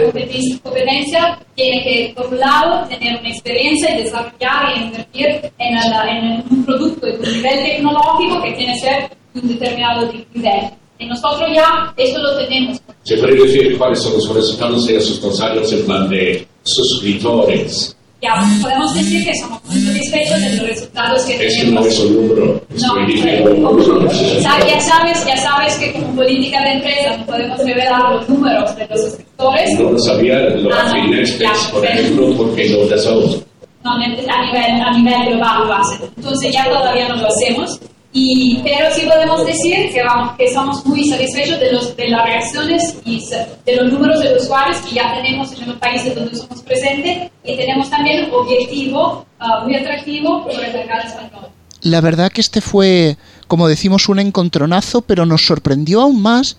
[0.62, 6.44] competencia tiene que, por un lado, tener una experiencia y desarrollar y invertir en, en
[6.50, 10.70] un producto de un nivel tecnológico que tiene que ser un determinado nivel.
[11.00, 12.82] Y nosotros ya eso lo tenemos.
[13.04, 17.96] ¿Se puede decir cuáles son los resultados de esos dos años en plan de suscriptores?
[18.24, 21.84] Ya, podemos decir que somos muy satisfechos de los resultados que es tenemos.
[21.84, 27.26] no es un número, no, ya, sabes, ya sabes que como política de empresa no
[27.26, 29.78] podemos revelar los números de los suscriptores.
[29.78, 33.42] No lo sabía, lo ah, no, Netflix, por ejemplo, porque no lo sabemos.
[33.84, 36.10] No, a nivel, a nivel global lo hacen.
[36.16, 37.78] Entonces ya todavía no lo hacemos.
[38.16, 42.96] Y, pero sí podemos decir que, vamos, que muy satisfechos de, los, de las reacciones
[43.04, 43.20] y
[43.66, 47.58] de los números de usuarios que ya tenemos en los países donde somos presentes y
[47.58, 51.48] tenemos también un objetivo uh, muy atractivo por el mercado español.
[51.82, 56.58] La verdad que este fue, como decimos, un encontronazo, pero nos sorprendió aún más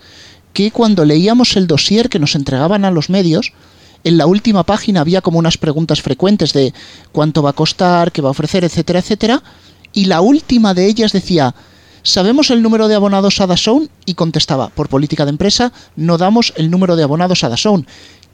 [0.51, 3.53] que cuando leíamos el dossier que nos entregaban a los medios,
[4.03, 6.73] en la última página había como unas preguntas frecuentes de
[7.13, 9.41] cuánto va a costar, qué va a ofrecer, etcétera, etcétera
[9.95, 11.55] y la última de ellas decía,
[12.03, 13.89] ¿sabemos el número de abonados a DAZN?
[14.05, 17.87] Y contestaba, por política de empresa, no damos el número de abonados a DAZN.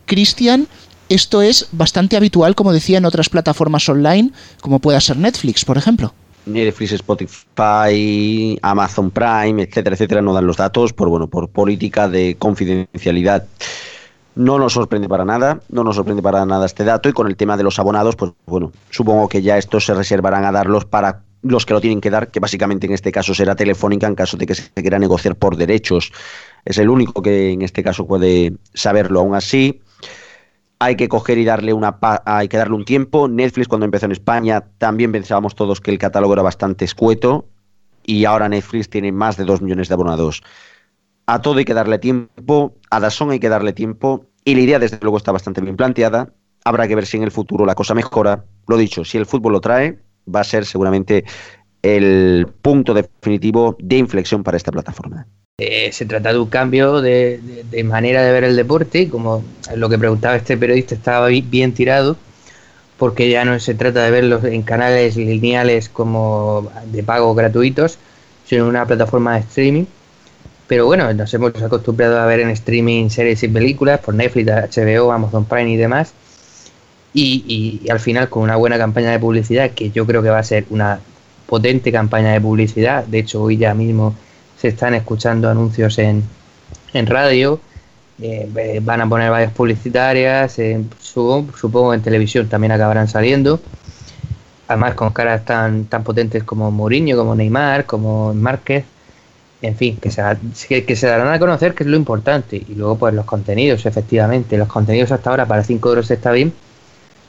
[0.07, 0.67] Cristian,
[1.07, 5.77] esto es bastante habitual, como decía, en otras plataformas online, como pueda ser Netflix, por
[5.77, 6.13] ejemplo.
[6.47, 12.35] Netflix, Spotify, Amazon Prime, etcétera, etcétera, no dan los datos por bueno, por política de
[12.39, 13.45] confidencialidad.
[14.33, 17.35] No nos sorprende para nada, no nos sorprende para nada este dato y con el
[17.35, 21.21] tema de los abonados, pues bueno, supongo que ya estos se reservarán a darlos para
[21.41, 24.37] los que lo tienen que dar, que básicamente en este caso será Telefónica en caso
[24.37, 26.11] de que se quiera negociar por derechos.
[26.65, 29.21] Es el único que en este caso puede saberlo.
[29.21, 29.81] Aún así,
[30.79, 33.27] hay que coger y darle una hay que darle un tiempo.
[33.27, 37.47] Netflix cuando empezó en España también pensábamos todos que el catálogo era bastante escueto
[38.03, 40.41] y ahora Netflix tiene más de dos millones de abonados.
[41.27, 44.79] A todo hay que darle tiempo, a Dazón hay que darle tiempo y la idea
[44.79, 46.33] desde luego está bastante bien planteada.
[46.65, 48.45] Habrá que ver si en el futuro la cosa mejora.
[48.67, 51.25] Lo dicho, si el fútbol lo trae, va a ser seguramente
[51.81, 55.25] el punto definitivo de inflexión para esta plataforma.
[55.57, 57.39] Eh, se trata de un cambio de,
[57.85, 59.43] manera de ver el deporte, como
[59.75, 62.17] lo que preguntaba este periodista estaba bien tirado,
[62.97, 67.97] porque ya no se trata de verlos en canales lineales como de pago gratuitos,
[68.45, 69.85] sino en una plataforma de streaming.
[70.67, 75.11] Pero bueno, nos hemos acostumbrado a ver en streaming series y películas por Netflix, HBO,
[75.11, 76.13] Amazon Prime y demás
[77.13, 80.43] y, al final con una buena campaña de publicidad, que yo creo que va a
[80.43, 80.99] ser una
[81.45, 84.15] potente campaña de publicidad, de hecho hoy ya mismo
[84.57, 86.23] se están escuchando anuncios en,
[86.93, 87.59] en radio,
[88.21, 90.57] eh, van a poner varias publicitarias,
[90.99, 93.59] supongo, supongo en televisión también acabarán saliendo,
[94.67, 98.85] además con caras tan, tan potentes como Mourinho, como Neymar, como Márquez,
[99.61, 102.55] en fin, que se, se darán a conocer, que es lo importante.
[102.67, 104.57] Y luego, pues los contenidos, efectivamente.
[104.57, 106.51] Los contenidos hasta ahora para 5 euros está bien,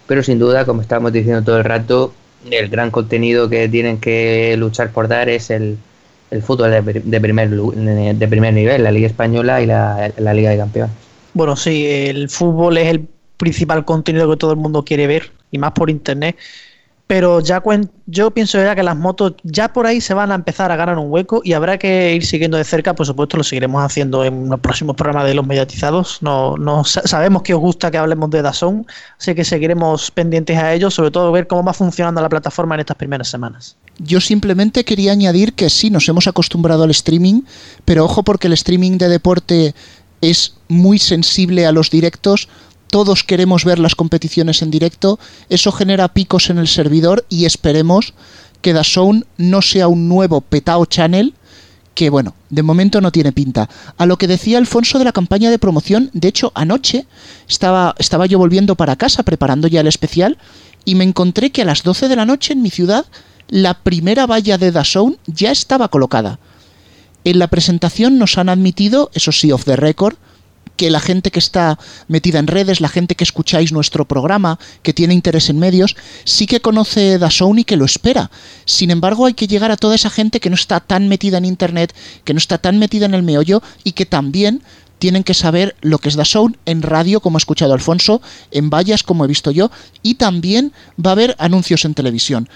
[0.06, 2.12] pero sin duda, como estamos diciendo todo el rato,
[2.50, 5.78] el gran contenido que tienen que luchar por dar es el,
[6.42, 10.94] fútbol de, primer, de primer nivel, la Liga Española y la, la Liga de Campeones.
[11.34, 15.58] Bueno, sí, el fútbol es el principal contenido que todo el mundo quiere ver, y
[15.58, 16.36] más por internet
[17.12, 17.62] pero ya
[18.06, 20.96] yo pienso ya que las motos ya por ahí se van a empezar a ganar
[20.96, 24.48] un hueco y habrá que ir siguiendo de cerca, por supuesto lo seguiremos haciendo en
[24.48, 26.22] los próximos programas de los mediatizados.
[26.22, 28.86] No, no sabemos que os gusta que hablemos de Dazón,
[29.18, 32.80] así que seguiremos pendientes a ello, sobre todo ver cómo va funcionando la plataforma en
[32.80, 33.76] estas primeras semanas.
[33.98, 37.42] Yo simplemente quería añadir que sí, nos hemos acostumbrado al streaming,
[37.84, 39.74] pero ojo porque el streaming de deporte
[40.22, 42.48] es muy sensible a los directos,
[42.92, 48.12] todos queremos ver las competiciones en directo, eso genera picos en el servidor y esperemos
[48.60, 51.32] que DAZN no sea un nuevo petao channel
[51.94, 53.70] que bueno, de momento no tiene pinta.
[53.96, 57.06] A lo que decía Alfonso de la campaña de promoción, de hecho anoche
[57.48, 60.36] estaba, estaba yo volviendo para casa preparando ya el especial
[60.84, 63.06] y me encontré que a las 12 de la noche en mi ciudad
[63.48, 66.40] la primera valla de DAZN ya estaba colocada.
[67.24, 70.16] En la presentación nos han admitido, eso sí, off the record,
[70.82, 74.92] que la gente que está metida en redes, la gente que escucháis nuestro programa, que
[74.92, 78.32] tiene interés en medios, sí que conoce DAZN y que lo espera.
[78.64, 81.44] Sin embargo, hay que llegar a toda esa gente que no está tan metida en
[81.44, 84.64] Internet, que no está tan metida en el meollo y que también
[84.98, 89.04] tienen que saber lo que es DAZN en radio, como ha escuchado Alfonso, en vallas,
[89.04, 89.70] como he visto yo,
[90.02, 92.48] y también va a haber anuncios en televisión.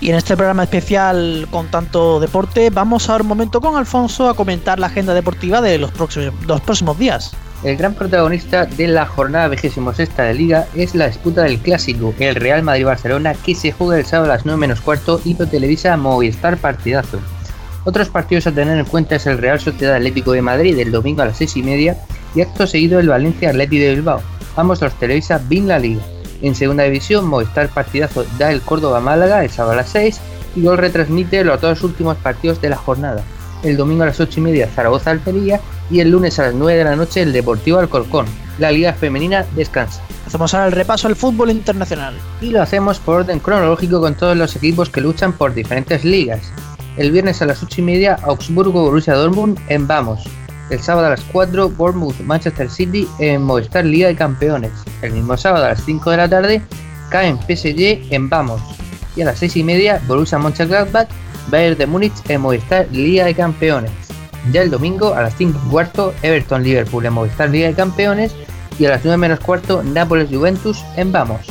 [0.00, 4.34] Y en este programa especial con tanto deporte, vamos a un momento con Alfonso a
[4.34, 7.32] comentar la agenda deportiva de los próximos, los próximos días.
[7.62, 12.34] El gran protagonista de la jornada 26 de Liga es la disputa del clásico, el
[12.34, 15.96] Real Madrid-Barcelona, que se juega el sábado a las 9 menos cuarto y lo televisa
[15.96, 17.18] Movistar Partidazo.
[17.84, 21.22] Otros partidos a tener en cuenta es el Real Sociedad Atlético de Madrid el domingo
[21.22, 21.96] a las 6 y media
[22.34, 24.20] y acto seguido el Valencia Atlético de Bilbao.
[24.56, 26.02] Ambos los televisa BIN La Liga.
[26.42, 30.20] En segunda división, Movistar Partidazo da el Córdoba Málaga el sábado a las 6
[30.56, 33.22] y Gol retransmite los dos últimos partidos de la jornada.
[33.66, 36.78] El domingo a las 8 y media Zaragoza Alpería y el lunes a las 9
[36.78, 38.26] de la noche el Deportivo Alcorcón.
[38.60, 40.02] La Liga Femenina descansa.
[40.24, 42.14] Hacemos ahora el repaso al fútbol internacional.
[42.40, 46.52] Y lo hacemos por orden cronológico con todos los equipos que luchan por diferentes ligas.
[46.96, 50.22] El viernes a las 8 y media Augsburgo Borussia Dortmund en Vamos.
[50.70, 54.70] El sábado a las 4 Bournemouth Manchester City en Movistar Liga de Campeones.
[55.02, 56.62] El mismo sábado a las 5 de la tarde
[57.10, 58.62] caen PSG en Vamos.
[59.16, 61.08] Y a las 6 y media Borussia Mönchengladbach
[61.48, 63.90] Bayern de Múnich en Movistar Liga de Campeones.
[64.52, 68.34] Ya el domingo a las 5 y cuarto Everton Liverpool en Movistar Liga de Campeones
[68.78, 71.46] y a las 9 menos cuarto Nápoles Juventus en Vamos.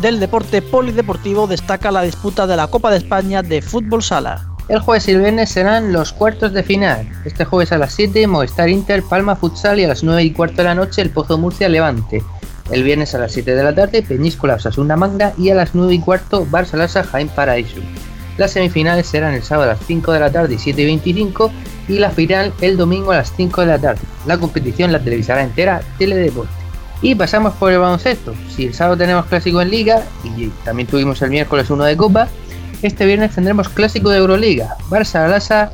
[0.00, 4.46] Del deporte polideportivo destaca la disputa de la Copa de España de Fútbol Sala.
[4.68, 7.08] El jueves y el viernes serán los cuartos de final.
[7.24, 10.58] Este jueves a las 7 Movistar Inter Palma Futsal y a las 9 y cuarto
[10.58, 12.22] de la noche el Pozo Murcia Levante.
[12.70, 15.94] El viernes a las 7 de la tarde Peñíscola Osasuna Manga y a las 9
[15.94, 17.80] y cuarto Barça Lasa Jaén Paraíso.
[18.38, 21.52] Las semifinales serán el sábado a las 5 de la tarde y 7 y 25
[21.88, 24.00] y la final el domingo a las 5 de la tarde.
[24.26, 26.52] La competición la televisará entera Teledeporte.
[27.02, 28.34] Y pasamos por el baloncesto.
[28.48, 32.28] Si el sábado tenemos clásico en liga y también tuvimos el miércoles uno de copa,
[32.82, 35.72] este viernes tendremos clásico de Euroliga, Barça Lasa,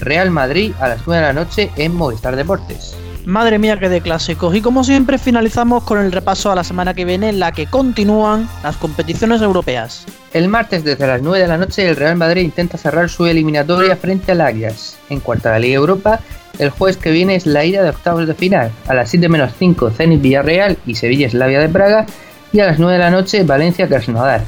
[0.00, 2.94] Real Madrid a las 9 de la noche en Movistar Deportes.
[3.28, 4.54] Madre mía que de clásicos.
[4.54, 7.66] Y como siempre finalizamos con el repaso a la semana que viene en la que
[7.66, 10.06] continúan las competiciones europeas.
[10.32, 13.96] El martes desde las 9 de la noche el Real Madrid intenta cerrar su eliminatoria
[13.96, 14.96] frente al Ajax.
[15.10, 16.20] En cuarta de la Liga Europa,
[16.58, 18.70] el jueves que viene es la ida de octavos de final.
[18.86, 22.06] A las 7 menos 5 Zenit Villarreal y Sevilla Eslavia de Praga.
[22.50, 24.40] Y a las 9 de la noche Valencia Krasnodar.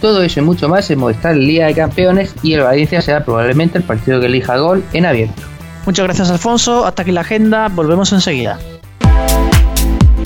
[0.00, 3.78] Todo eso y mucho más en Movistar Liga de Campeones y el Valencia será probablemente
[3.78, 5.55] el partido que elija gol en abierto.
[5.86, 8.58] Muchas gracias Alfonso, hasta aquí la agenda, volvemos enseguida.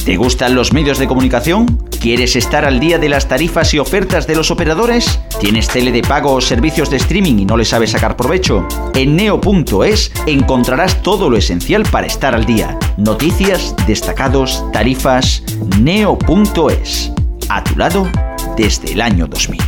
[0.05, 1.67] ¿Te gustan los medios de comunicación?
[2.01, 5.21] ¿Quieres estar al día de las tarifas y ofertas de los operadores?
[5.39, 8.67] ¿Tienes tele de pago o servicios de streaming y no le sabes sacar provecho?
[8.95, 12.79] En neo.es encontrarás todo lo esencial para estar al día.
[12.97, 15.43] Noticias, destacados, tarifas.
[15.79, 17.13] Neo.es.
[17.51, 18.11] A tu lado
[18.57, 19.61] desde el año 2000.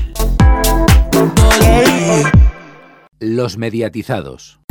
[3.21, 4.62] Los mediatizados.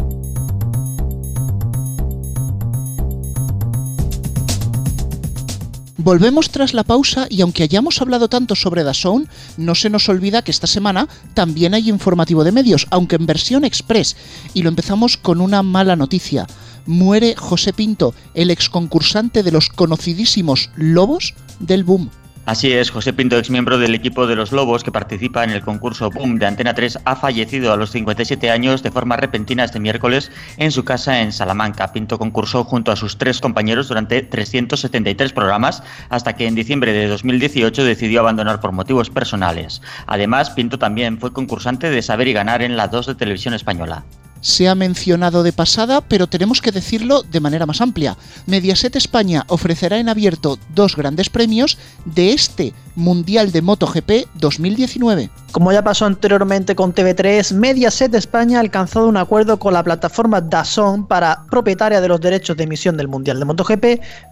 [6.03, 10.41] Volvemos tras la pausa y aunque hayamos hablado tanto sobre DAZN, no se nos olvida
[10.41, 14.15] que esta semana también hay informativo de medios, aunque en versión express.
[14.55, 16.47] Y lo empezamos con una mala noticia.
[16.87, 22.09] Muere José Pinto, el ex concursante de los conocidísimos Lobos del Boom.
[22.43, 25.61] Así es, José Pinto, ex miembro del equipo de los Lobos que participa en el
[25.61, 29.79] concurso Boom de Antena 3, ha fallecido a los 57 años de forma repentina este
[29.79, 31.93] miércoles en su casa en Salamanca.
[31.93, 37.07] Pinto concursó junto a sus tres compañeros durante 373 programas hasta que en diciembre de
[37.07, 39.83] 2018 decidió abandonar por motivos personales.
[40.07, 44.03] Además, Pinto también fue concursante de Saber y Ganar en la 2 de Televisión Española
[44.41, 48.17] se ha mencionado de pasada, pero tenemos que decirlo de manera más amplia.
[48.47, 55.29] Mediaset España ofrecerá en abierto dos grandes premios de este Mundial de MotoGP 2019.
[55.51, 60.39] Como ya pasó anteriormente con TV3, Mediaset España ha alcanzado un acuerdo con la plataforma
[60.39, 63.85] DAZN para propietaria de los derechos de emisión del Mundial de MotoGP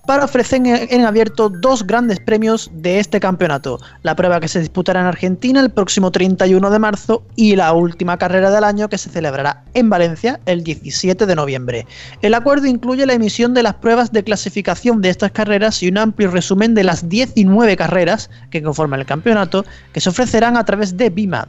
[0.08, 3.80] para ofrecer en abierto dos grandes premios de este campeonato.
[4.04, 8.18] La prueba que se disputará en Argentina el próximo 31 de marzo y la última
[8.18, 11.86] carrera del año que se celebrará en Valencia el 17 de noviembre.
[12.22, 15.98] El acuerdo incluye la emisión de las pruebas de clasificación de estas carreras y un
[15.98, 20.98] amplio resumen de las 19 carreras que conforman el campeonato, que se ofrecerán a través
[20.98, 21.48] de BIMAD.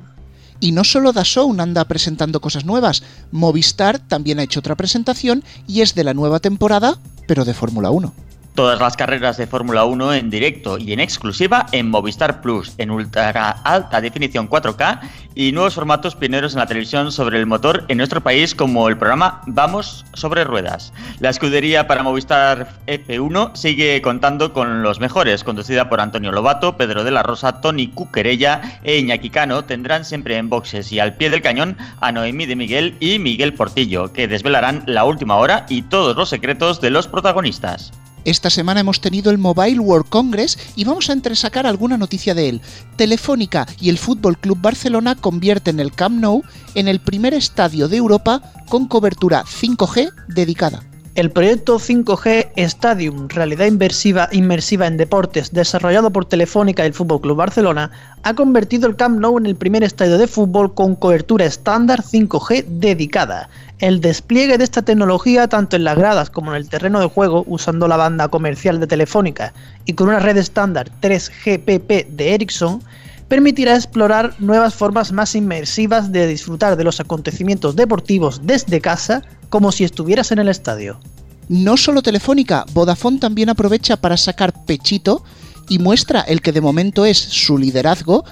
[0.60, 3.02] Y no solo DAZN anda presentando cosas nuevas,
[3.32, 7.90] Movistar también ha hecho otra presentación y es de la nueva temporada, pero de Fórmula
[7.90, 8.12] 1.
[8.60, 12.90] Todas las carreras de Fórmula 1 en directo y en exclusiva en Movistar Plus, en
[12.90, 13.30] ultra
[13.64, 15.00] alta definición 4K
[15.34, 18.98] y nuevos formatos pioneros en la televisión sobre el motor en nuestro país como el
[18.98, 20.92] programa Vamos sobre Ruedas.
[21.20, 27.02] La escudería para Movistar F1 sigue contando con los mejores, conducida por Antonio Lobato, Pedro
[27.02, 31.30] de la Rosa, Tony Cuquerella e Iñaki Cano, tendrán siempre en boxes y al pie
[31.30, 35.80] del cañón a Noemí de Miguel y Miguel Portillo, que desvelarán la última hora y
[35.80, 37.90] todos los secretos de los protagonistas.
[38.24, 42.50] Esta semana hemos tenido el Mobile World Congress y vamos a entresacar alguna noticia de
[42.50, 42.60] él.
[42.96, 46.42] Telefónica y el Fútbol Club Barcelona convierten el Camp Nou
[46.74, 50.82] en el primer estadio de Europa con cobertura 5G dedicada.
[51.16, 57.20] El proyecto 5G Stadium, realidad inmersiva, inmersiva en deportes, desarrollado por Telefónica y el Fútbol
[57.20, 57.90] Club Barcelona,
[58.22, 62.64] ha convertido el Camp Nou en el primer estadio de fútbol con cobertura estándar 5G
[62.64, 63.48] dedicada.
[63.80, 67.44] El despliegue de esta tecnología, tanto en las gradas como en el terreno de juego,
[67.46, 69.54] usando la banda comercial de Telefónica
[69.86, 72.82] y con una red estándar 3GPP de Ericsson,
[73.28, 79.72] permitirá explorar nuevas formas más inmersivas de disfrutar de los acontecimientos deportivos desde casa como
[79.72, 81.00] si estuvieras en el estadio.
[81.48, 85.24] No solo Telefónica, Vodafone también aprovecha para sacar pechito
[85.70, 88.24] y muestra el que de momento es su liderazgo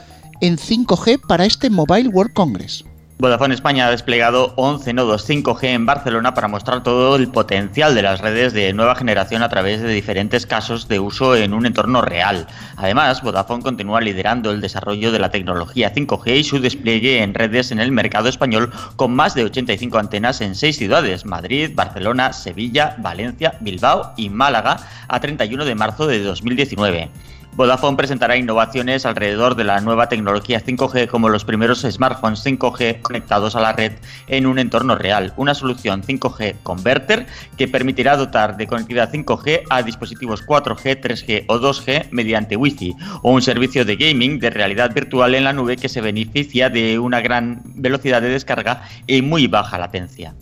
[0.42, 2.84] en 5G para este Mobile World Congress.
[3.20, 8.02] Vodafone España ha desplegado 11 nodos 5G en Barcelona para mostrar todo el potencial de
[8.02, 12.00] las redes de nueva generación a través de diferentes casos de uso en un entorno
[12.00, 12.46] real.
[12.76, 17.72] Además, Vodafone continúa liderando el desarrollo de la tecnología 5G y su despliegue en redes
[17.72, 22.94] en el mercado español con más de 85 antenas en seis ciudades, Madrid, Barcelona, Sevilla,
[22.98, 24.76] Valencia, Bilbao y Málaga,
[25.08, 27.10] a 31 de marzo de 2019.
[27.59, 33.56] Vodafone presentará innovaciones alrededor de la nueva tecnología 5G como los primeros smartphones 5G conectados
[33.56, 33.94] a la red
[34.28, 39.82] en un entorno real, una solución 5G Converter que permitirá dotar de conectividad 5G a
[39.82, 45.34] dispositivos 4G, 3G o 2G mediante Wi-Fi o un servicio de gaming de realidad virtual
[45.34, 49.78] en la nube que se beneficia de una gran velocidad de descarga y muy baja
[49.78, 50.32] latencia.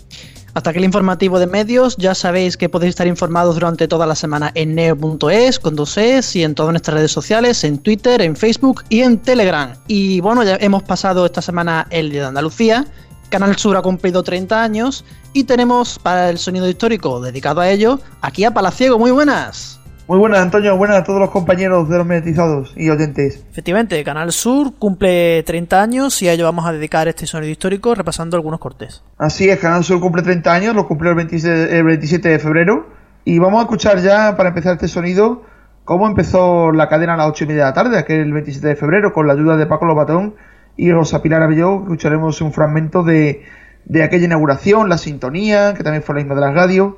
[0.57, 1.99] Hasta aquí el informativo de medios.
[1.99, 6.35] Ya sabéis que podéis estar informados durante toda la semana en neo.es, con dos es
[6.35, 9.75] y en todas nuestras redes sociales, en Twitter, en Facebook y en Telegram.
[9.87, 12.87] Y bueno, ya hemos pasado esta semana el Día de Andalucía.
[13.29, 15.05] Canal Sur ha cumplido 30 años
[15.35, 18.99] y tenemos para el sonido histórico dedicado a ello aquí a Palaciego.
[18.99, 19.79] Muy buenas.
[20.09, 20.77] Muy buenas, Antonio.
[20.77, 23.45] Buenas a todos los compañeros de los monetizados y oyentes.
[23.51, 27.93] Efectivamente, Canal Sur cumple 30 años y a ello vamos a dedicar este sonido histórico
[27.93, 29.03] repasando algunos cortes.
[29.19, 32.87] Así es, Canal Sur cumple 30 años, lo cumplió el 27, el 27 de febrero.
[33.25, 35.43] Y vamos a escuchar ya, para empezar este sonido,
[35.85, 38.77] cómo empezó la cadena a las 8 y media de la tarde, aquel 27 de
[38.77, 40.37] febrero, con la ayuda de Paco Lobatón
[40.77, 41.83] y Rosa Pilar Abelló.
[41.83, 43.43] Escucharemos un fragmento de,
[43.85, 46.95] de aquella inauguración, la sintonía, que también fue la misma de las radios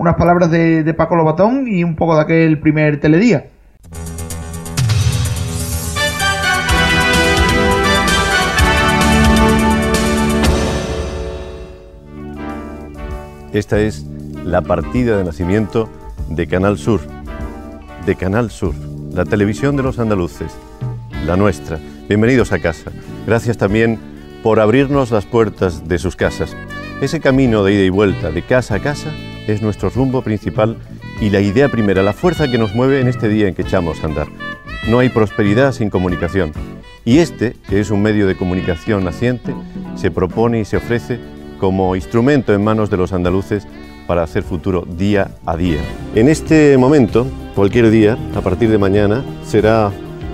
[0.00, 3.50] unas palabras de, Paco Lobatón y un poco de aquel primer teledía.
[13.52, 14.06] Esta es
[14.42, 15.90] la partida de nacimiento
[16.30, 17.02] de Canal Sur,
[18.06, 18.74] de Canal Sur,
[19.12, 20.50] la televisión de los andaluces,
[21.26, 21.78] la nuestra.
[22.08, 22.90] Bienvenidos a casa.
[23.26, 23.98] Gracias también
[24.42, 26.56] por abrirnos las puertas de sus casas.
[27.02, 29.10] Ese camino de ida y vuelta, de casa a casa,
[29.52, 30.76] es nuestro rumbo principal
[31.20, 34.02] y la idea primera, la fuerza que nos mueve en este día en que echamos
[34.02, 34.28] a andar.
[34.88, 36.52] No hay prosperidad sin comunicación.
[37.04, 39.54] Y este, que es un medio de comunicación naciente,
[39.96, 41.18] se propone y se ofrece
[41.58, 43.66] como instrumento en manos de los andaluces
[44.06, 45.78] para hacer futuro día a día.
[46.14, 49.92] En este momento, cualquier día, a partir de mañana, será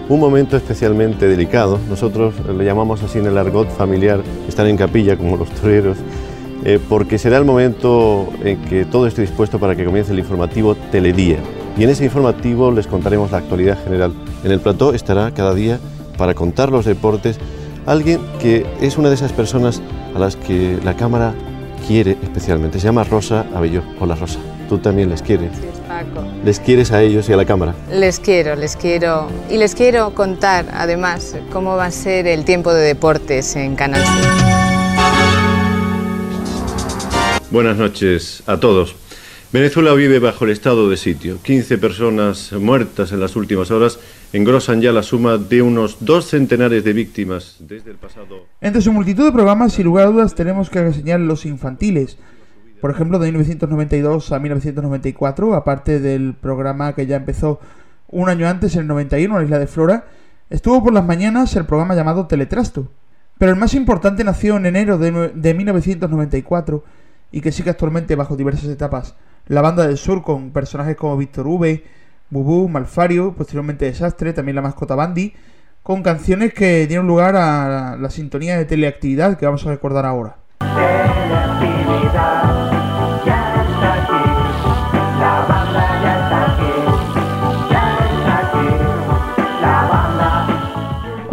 [0.08, 1.78] un momento especialmente delicado.
[1.88, 5.98] Nosotros le llamamos así en el argot familiar, están en capilla como los toreros,
[6.64, 10.74] eh, porque será el momento en que todo esté dispuesto para que comience el informativo
[10.74, 11.38] Teledía.
[11.78, 14.12] Y en ese informativo les contaremos la actualidad general.
[14.44, 15.78] En el plató estará cada día
[16.16, 17.38] para contar los deportes
[17.86, 19.80] alguien que es una de esas personas
[20.14, 21.34] a las que la cámara
[21.86, 22.80] quiere especialmente.
[22.80, 23.82] Se llama Rosa Abelló.
[24.00, 24.38] Hola Rosa,
[24.68, 25.50] tú también les quieres.
[25.86, 26.26] Paco.
[26.44, 27.74] ¿Les quieres a ellos y a la cámara?
[27.90, 29.28] Les quiero, les quiero.
[29.48, 34.02] Y les quiero contar además cómo va a ser el tiempo de deportes en Canal
[34.04, 34.55] Sur.
[37.52, 38.96] Buenas noches a todos.
[39.52, 41.38] Venezuela vive bajo el estado de sitio.
[41.40, 44.00] 15 personas muertas en las últimas horas
[44.32, 48.46] engrosan ya la suma de unos dos centenares de víctimas desde el pasado.
[48.60, 52.18] Entre su multitud de programas, sin lugar a dudas, tenemos que reseñar los infantiles.
[52.80, 57.60] Por ejemplo, de 1992 a 1994, aparte del programa que ya empezó
[58.08, 60.06] un año antes, en el 91, en la Isla de Flora,
[60.50, 62.90] estuvo por las mañanas el programa llamado Teletrasto.
[63.38, 67.05] Pero el más importante nació en enero de, de 1994
[67.36, 69.14] y que sigue actualmente bajo diversas etapas
[69.46, 71.84] La banda del sur con personajes como Víctor V,
[72.30, 75.34] Bubú, Malfario, posteriormente Desastre, también la mascota Bandy,
[75.82, 80.38] con canciones que dieron lugar a la sintonía de teleactividad que vamos a recordar ahora.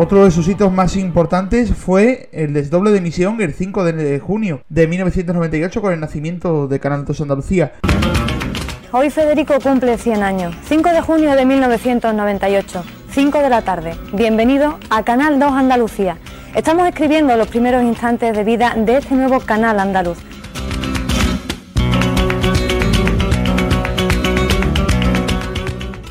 [0.04, 4.62] Otro de sus hitos más importantes fue el desdoble de emisión el 5 de junio
[4.68, 7.72] de 1998 con el nacimiento de Canal 2 Andalucía.
[8.92, 13.96] Hoy Federico cumple 100 años, 5 de junio de 1998, 5 de la tarde.
[14.12, 16.18] Bienvenido a Canal 2 Andalucía.
[16.54, 20.18] Estamos escribiendo los primeros instantes de vida de este nuevo canal andaluz.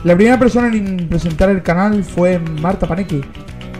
[0.03, 3.21] La primera persona en presentar el canal fue Marta Panequi.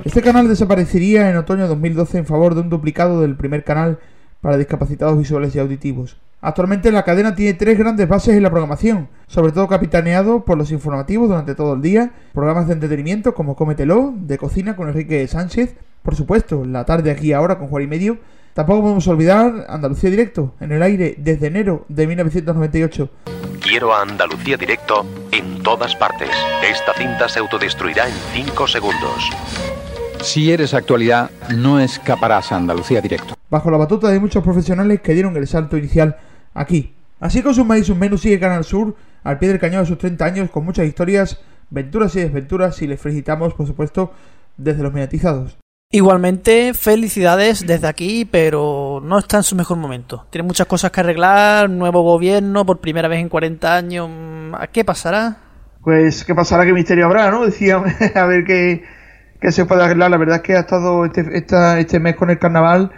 [0.05, 4.01] Este canal desaparecería en otoño de 2012 en favor de un duplicado del primer canal
[4.41, 6.17] para discapacitados visuales y auditivos.
[6.41, 10.73] Actualmente la cadena tiene tres grandes bases en la programación, sobre todo capitaneado por los
[10.73, 15.77] informativos durante todo el día, programas de entretenimiento como Cómetelo, de cocina con Enrique Sánchez,
[16.03, 18.19] por supuesto, la tarde aquí ahora con Juan y Medio.
[18.55, 23.09] Tampoco podemos olvidar Andalucía Directo, en el aire desde enero de 1998.
[23.61, 26.31] Quiero a Andalucía Directo en todas partes.
[26.69, 29.31] Esta cinta se autodestruirá en 5 segundos.
[30.23, 33.35] Si eres actualidad, no escaparás a Andalucía Directo.
[33.51, 36.17] Bajo la batuta de muchos profesionales que dieron el salto inicial
[36.55, 36.95] aquí.
[37.19, 38.95] Así con sus más y sus menos sigue Canal Sur
[39.25, 42.87] al pie del cañón de sus 30 años con muchas historias, venturas y desventuras y
[42.87, 44.13] les felicitamos por supuesto
[44.57, 45.59] desde los mediatizados.
[45.91, 50.27] Igualmente, felicidades desde aquí, pero no está en su mejor momento.
[50.31, 54.09] Tiene muchas cosas que arreglar, nuevo gobierno por primera vez en 40 años.
[54.73, 55.37] ¿Qué pasará?
[55.83, 56.65] Pues, ¿qué pasará?
[56.65, 57.45] ¿Qué misterio habrá, no?
[57.45, 57.83] Decía,
[58.15, 58.85] a ver qué,
[59.43, 60.11] qué, se puede arreglar.
[60.11, 62.91] La verdad es que ha estado este, este mes con el carnaval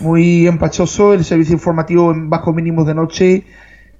[0.00, 3.44] muy empachoso, el servicio informativo en bajos mínimos de noche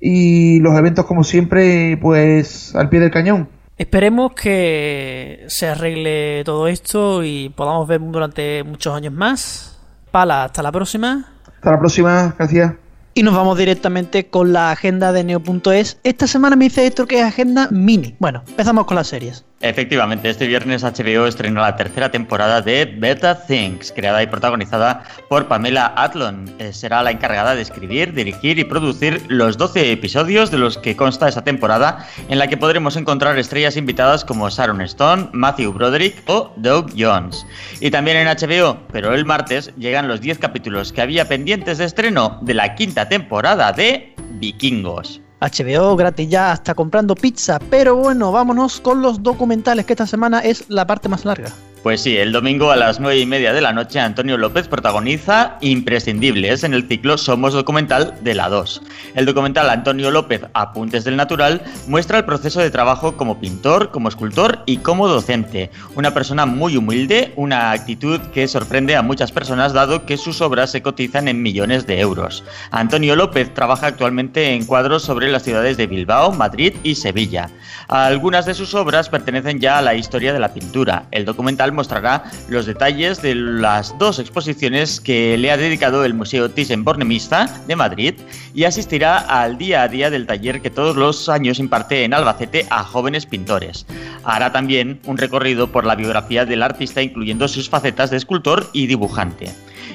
[0.00, 3.48] y los eventos como siempre pues al pie del cañón.
[3.78, 9.80] Esperemos que se arregle todo esto y podamos ver durante muchos años más.
[10.10, 11.32] Pala, hasta la próxima.
[11.46, 12.74] Hasta la próxima, gracias.
[13.14, 15.98] Y nos vamos directamente con la agenda de Neo.es.
[16.02, 18.14] Esta semana me dice esto que es agenda mini.
[18.18, 19.44] Bueno, empezamos con las series.
[19.62, 25.46] Efectivamente, este viernes HBO estrenó la tercera temporada de Better Things, creada y protagonizada por
[25.46, 26.52] Pamela Atlon.
[26.58, 30.96] Eh, será la encargada de escribir, dirigir y producir los 12 episodios de los que
[30.96, 36.16] consta esa temporada, en la que podremos encontrar estrellas invitadas como Sharon Stone, Matthew Broderick
[36.26, 37.46] o Doug Jones.
[37.78, 41.84] Y también en HBO, pero el martes, llegan los 10 capítulos que había pendientes de
[41.84, 45.21] estreno de la quinta temporada de Vikingos.
[45.42, 47.58] HBO gratis ya hasta comprando pizza.
[47.70, 51.52] Pero bueno, vámonos con los documentales, que esta semana es la parte más larga.
[51.82, 55.56] Pues sí, el domingo a las nueve y media de la noche Antonio López protagoniza
[55.60, 58.82] Imprescindibles en el ciclo Somos Documental de la 2.
[59.16, 64.08] El documental Antonio López Apuntes del Natural muestra el proceso de trabajo como pintor, como
[64.08, 65.72] escultor y como docente.
[65.96, 70.70] Una persona muy humilde, una actitud que sorprende a muchas personas dado que sus obras
[70.70, 72.44] se cotizan en millones de euros.
[72.70, 77.50] Antonio López trabaja actualmente en cuadros sobre las ciudades de Bilbao, Madrid y Sevilla.
[77.88, 81.06] Algunas de sus obras pertenecen ya a la historia de la pintura.
[81.10, 86.48] El documental mostrará los detalles de las dos exposiciones que le ha dedicado el Museo
[86.48, 88.14] Thyssen-Bornemisza de Madrid
[88.54, 92.66] y asistirá al día a día del taller que todos los años imparte en Albacete
[92.70, 93.86] a jóvenes pintores.
[94.24, 98.86] Hará también un recorrido por la biografía del artista incluyendo sus facetas de escultor y
[98.86, 99.52] dibujante.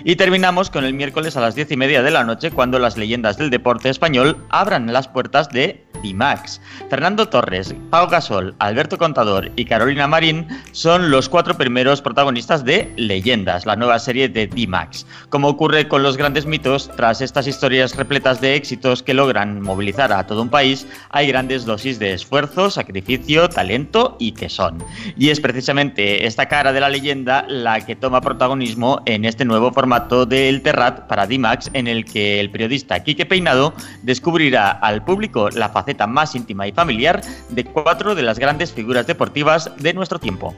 [0.09, 2.95] Y terminamos con el miércoles a las diez y media de la noche cuando las
[2.95, 6.61] leyendas del deporte español abran las puertas de D-Max.
[6.89, 12.89] Fernando Torres, Pau Gasol, Alberto Contador y Carolina Marín son los cuatro primeros protagonistas de
[12.95, 15.05] Leyendas, la nueva serie de D-Max.
[15.27, 20.13] Como ocurre con los grandes mitos, tras estas historias repletas de éxitos que logran movilizar
[20.13, 24.81] a todo un país, hay grandes dosis de esfuerzo, sacrificio, talento y tesón.
[25.17, 29.73] Y es precisamente esta cara de la leyenda la que toma protagonismo en este nuevo
[29.73, 33.73] formato del Terrat para D-Max, en el que el periodista Quique Peinado
[34.03, 39.07] descubrirá al público la faceta más íntima y familiar de cuatro de las grandes figuras
[39.07, 40.55] deportivas de nuestro tiempo.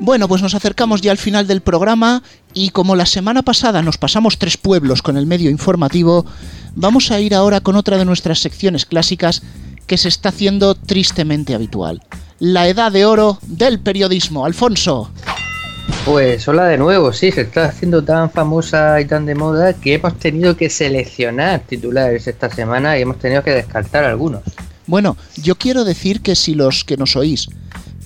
[0.00, 2.22] Bueno, pues nos acercamos ya al final del programa
[2.54, 6.26] y como la semana pasada nos pasamos tres pueblos con el medio informativo,
[6.74, 9.42] vamos a ir ahora con otra de nuestras secciones clásicas
[9.86, 12.02] que se está haciendo tristemente habitual.
[12.38, 14.44] La edad de oro del periodismo.
[14.44, 15.10] Alfonso.
[16.04, 19.94] Pues hola de nuevo, sí, se está haciendo tan famosa y tan de moda que
[19.94, 24.42] hemos tenido que seleccionar titulares esta semana y hemos tenido que descartar algunos.
[24.86, 27.48] Bueno, yo quiero decir que si los que nos oís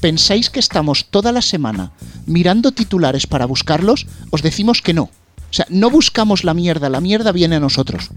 [0.00, 1.92] pensáis que estamos toda la semana
[2.26, 5.04] mirando titulares para buscarlos, os decimos que no.
[5.04, 8.10] O sea, no buscamos la mierda, la mierda viene a nosotros.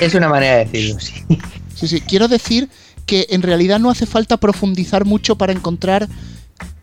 [0.00, 1.14] Es una manera de decirlo, sí.
[1.74, 2.68] Sí, sí, quiero decir
[3.06, 6.08] que en realidad no hace falta profundizar mucho para encontrar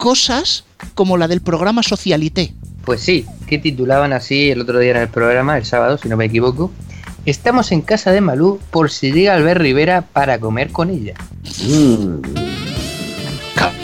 [0.02, 2.56] cosas como la del programa Socialité.
[2.86, 6.18] Pues sí, que titulaban así el otro día en el programa, el sábado, si no
[6.18, 6.72] me equivoco.
[7.28, 11.14] Estamos en casa de Malú por si llega Albert Rivera para comer con ella.
[11.64, 12.20] Mm.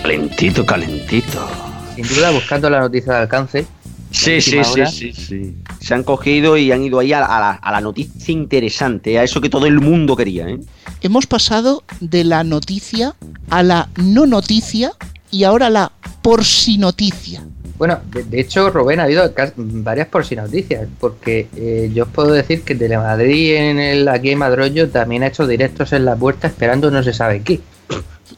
[0.02, 1.48] Calentito, calentito.
[1.96, 3.68] Sin duda, buscando la noticia de alcance.
[4.10, 5.56] Sí, sí, sí, sí, sí.
[5.80, 9.24] Se han cogido y han ido ahí a, a la, a la noticia interesante, a
[9.24, 10.48] eso que todo el mundo quería.
[10.48, 10.60] ¿eh?
[11.02, 13.14] Hemos pasado de la noticia
[13.52, 14.94] a la no noticia
[15.32, 17.44] y ahora la por si noticia.
[17.78, 22.10] Bueno, de, de hecho, Rubén, ha habido varias por si noticias, porque eh, yo os
[22.10, 26.16] puedo decir que Telemadrid en el aquí en Madroño también ha hecho directos en la
[26.16, 27.62] puerta esperando no se sabe qué.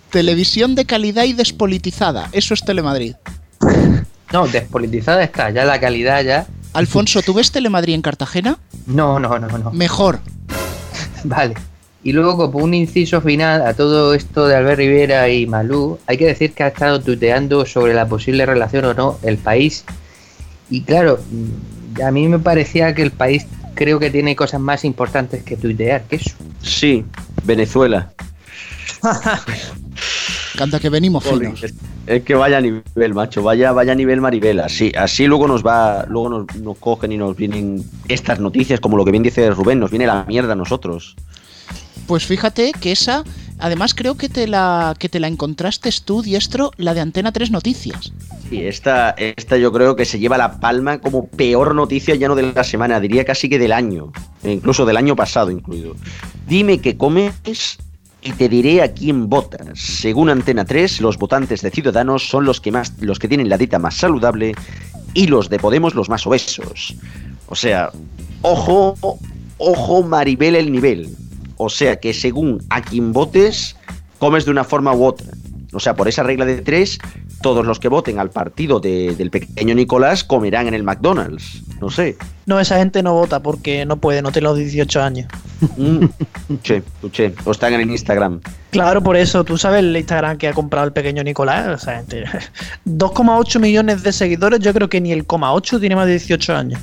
[0.10, 2.30] Televisión de calidad y despolitizada.
[2.32, 3.16] Eso es Telemadrid.
[4.32, 6.46] No, despolitizada está, ya la calidad ya.
[6.74, 8.60] Alfonso, ¿tú ves Telemadrid en Cartagena?
[8.86, 9.72] No, no, no, no.
[9.72, 10.20] Mejor.
[11.24, 11.56] Vale.
[12.02, 16.18] Y luego, como un inciso final a todo esto de Albert Rivera y Malú, hay
[16.18, 19.84] que decir que ha estado tuteando sobre la posible relación o no el país.
[20.70, 23.46] Y claro, mm, a mí me parecía que el país
[23.76, 26.32] creo que tiene cosas más importantes que tuitear que eso.
[26.62, 27.04] Sí,
[27.44, 28.14] Venezuela.
[30.58, 31.64] Canta que venimos finos.
[31.64, 31.74] Es,
[32.08, 34.62] es que vaya nivel, macho, vaya, vaya nivel Maribel.
[34.62, 38.98] Así, así luego nos va, luego nos, nos cogen y nos vienen estas noticias, como
[38.98, 41.16] lo que bien dice Rubén, nos viene la mierda a nosotros.
[42.10, 43.24] Pues fíjate que esa,
[43.60, 47.52] además creo que te la que te la encontraste tú, diestro, la de Antena 3
[47.52, 48.12] Noticias.
[48.50, 52.34] Sí, esta, esta yo creo que se lleva la palma como peor noticia ya no
[52.34, 55.96] de la semana, diría casi que del año, e incluso del año pasado incluido.
[56.48, 57.78] Dime qué comes
[58.24, 59.78] y te diré a quién votas.
[59.78, 63.60] Según Antena 3, los votantes de Ciudadanos son los que más los que tienen la
[63.60, 64.56] dieta más saludable
[65.14, 66.96] y los de Podemos los más obesos.
[67.46, 67.92] O sea,
[68.42, 68.96] ojo,
[69.60, 71.16] ojo Maribel el nivel.
[71.62, 73.76] O sea que según a quien votes,
[74.18, 75.28] comes de una forma u otra.
[75.72, 76.98] O sea, por esa regla de tres,
[77.44, 81.62] todos los que voten al partido de- del pequeño Nicolás comerán en el McDonald's.
[81.80, 82.18] No sé.
[82.48, 85.28] No, esa gente no vota porque no puede, no tiene los 18 años.
[85.78, 86.06] Mm,
[86.50, 87.36] Escuché, escuché.
[87.46, 88.42] O están en el Instagram.
[88.72, 91.82] Claro, por eso, tú sabes el Instagram que ha comprado el pequeño Nicolás.
[91.84, 92.24] Esa gente.
[92.88, 96.82] 2,8 millones de seguidores, yo creo que ni el 0,8 tiene más de 18 años.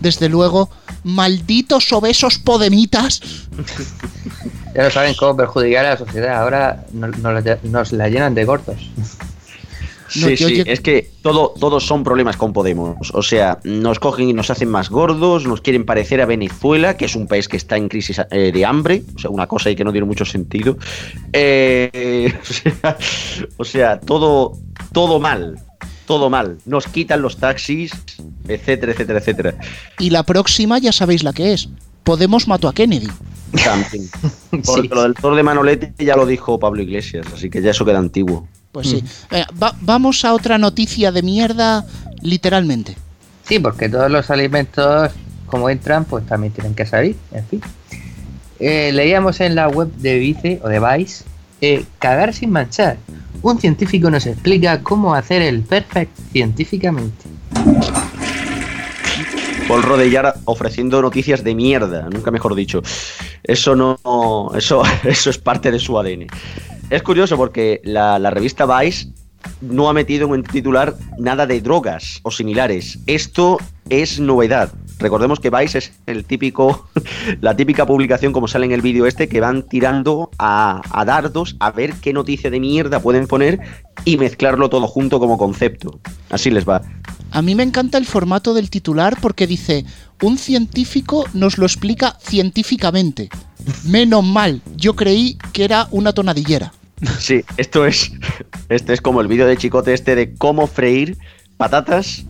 [0.00, 0.70] Desde luego,
[1.06, 3.20] malditos obesos podemitas.
[4.74, 8.34] Ya no saben cómo perjudicar a la sociedad, ahora nos, nos la- nos la llenan
[8.34, 8.76] de gordos.
[8.98, 9.04] No,
[10.28, 13.10] Sí, yo- sí, yo- es que todo, todos son problemas con Podemos.
[13.12, 17.06] O sea, nos cogen y nos hacen más gordos, nos quieren parecer a Venezuela, que
[17.06, 19.02] es un país que está en crisis eh, de hambre.
[19.16, 20.76] O sea, una cosa ahí que no tiene mucho sentido.
[21.32, 22.96] Eh, o, sea,
[23.58, 24.52] o sea, todo,
[24.92, 25.58] todo mal.
[26.06, 26.58] Todo mal.
[26.66, 27.92] Nos quitan los taxis,
[28.46, 29.54] etcétera, etcétera, etcétera.
[29.98, 31.68] Y la próxima ya sabéis la que es.
[32.04, 33.08] Podemos mató a Kennedy.
[33.64, 34.08] También.
[34.64, 37.84] Porque lo del Tor de Manolete ya lo dijo Pablo Iglesias, así que ya eso
[37.84, 38.46] queda antiguo.
[38.72, 39.02] Pues sí.
[39.30, 41.84] Venga, va- vamos a otra noticia de mierda,
[42.22, 42.96] literalmente.
[43.48, 45.10] Sí, porque todos los alimentos,
[45.46, 47.60] como entran, pues también tienen que salir, en fin.
[48.58, 51.24] Eh, leíamos en la web de Vice o de Vice,
[51.60, 52.96] eh, cagar sin manchar.
[53.42, 57.24] Un científico nos explica cómo hacer el perfect científicamente.
[59.68, 62.82] Paul Rodellar ofreciendo noticias de mierda, nunca mejor dicho.
[63.42, 64.52] Eso no.
[64.54, 66.26] Eso, eso es parte de su ADN.
[66.90, 69.08] Es curioso porque la, la revista Vice
[69.60, 72.98] no ha metido en titular nada de drogas o similares.
[73.06, 73.58] Esto
[73.88, 74.72] es novedad.
[74.98, 76.88] Recordemos que Vice es el típico,
[77.40, 81.56] la típica publicación, como sale en el vídeo este, que van tirando a, a dardos
[81.60, 83.60] a ver qué noticia de mierda pueden poner
[84.04, 86.00] y mezclarlo todo junto como concepto.
[86.30, 86.82] Así les va.
[87.30, 89.84] A mí me encanta el formato del titular porque dice,
[90.22, 93.28] un científico nos lo explica científicamente.
[93.84, 96.72] Menos mal, yo creí que era una tonadillera.
[97.18, 98.12] Sí, esto es,
[98.68, 101.18] este es como el vídeo de Chicote este de cómo freír
[101.56, 102.24] patatas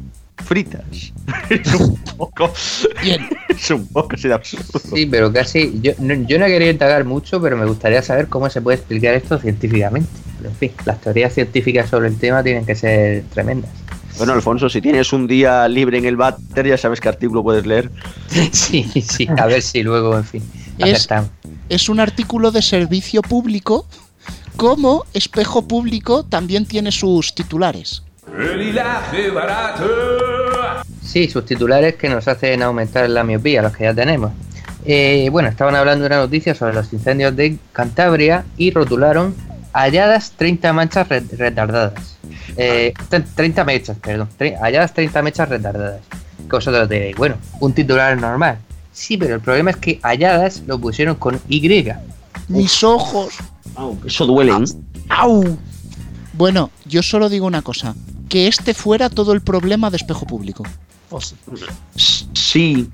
[0.45, 1.13] fritas.
[1.51, 2.53] es un poco,
[3.03, 4.79] es un poco así de absurdo.
[4.79, 5.79] Sí, pero casi.
[5.81, 9.15] Yo no, yo no quería indagar mucho, pero me gustaría saber cómo se puede explicar
[9.15, 10.09] esto científicamente.
[10.39, 13.71] Pero en fin, las teorías científicas sobre el tema tienen que ser tremendas.
[14.19, 17.67] Bueno, Alfonso, si tienes un día libre en el váter, ya sabes qué artículo puedes
[17.67, 17.91] leer.
[18.53, 20.43] Sí, sí, a ver si luego, en fin,
[20.79, 21.09] Es,
[21.69, 23.87] es un artículo de servicio público,
[24.57, 28.03] como espejo público también tiene sus titulares.
[31.03, 34.33] Sí, sus titulares que nos hacen aumentar la miopía, los que ya tenemos.
[34.85, 39.35] Eh, bueno, estaban hablando de una noticia sobre los incendios de Cantabria y rotularon
[39.73, 42.17] halladas 30 manchas re- retardadas.
[42.57, 44.29] Eh, tre- 30 mechas, perdón.
[44.61, 46.01] halladas 30 mechas retardadas.
[46.39, 48.59] Que vosotros diréis, bueno, un titular normal.
[48.93, 51.87] Sí, pero el problema es que Halladas lo pusieron con Y.
[52.49, 53.35] Mis ojos.
[54.07, 54.53] Eso duele.
[54.53, 54.65] ¿eh?
[55.11, 55.59] ¡Au!
[56.33, 57.95] Bueno, yo solo digo una cosa.
[58.29, 60.65] Que este fuera todo el problema de espejo público.
[62.33, 62.89] Sí.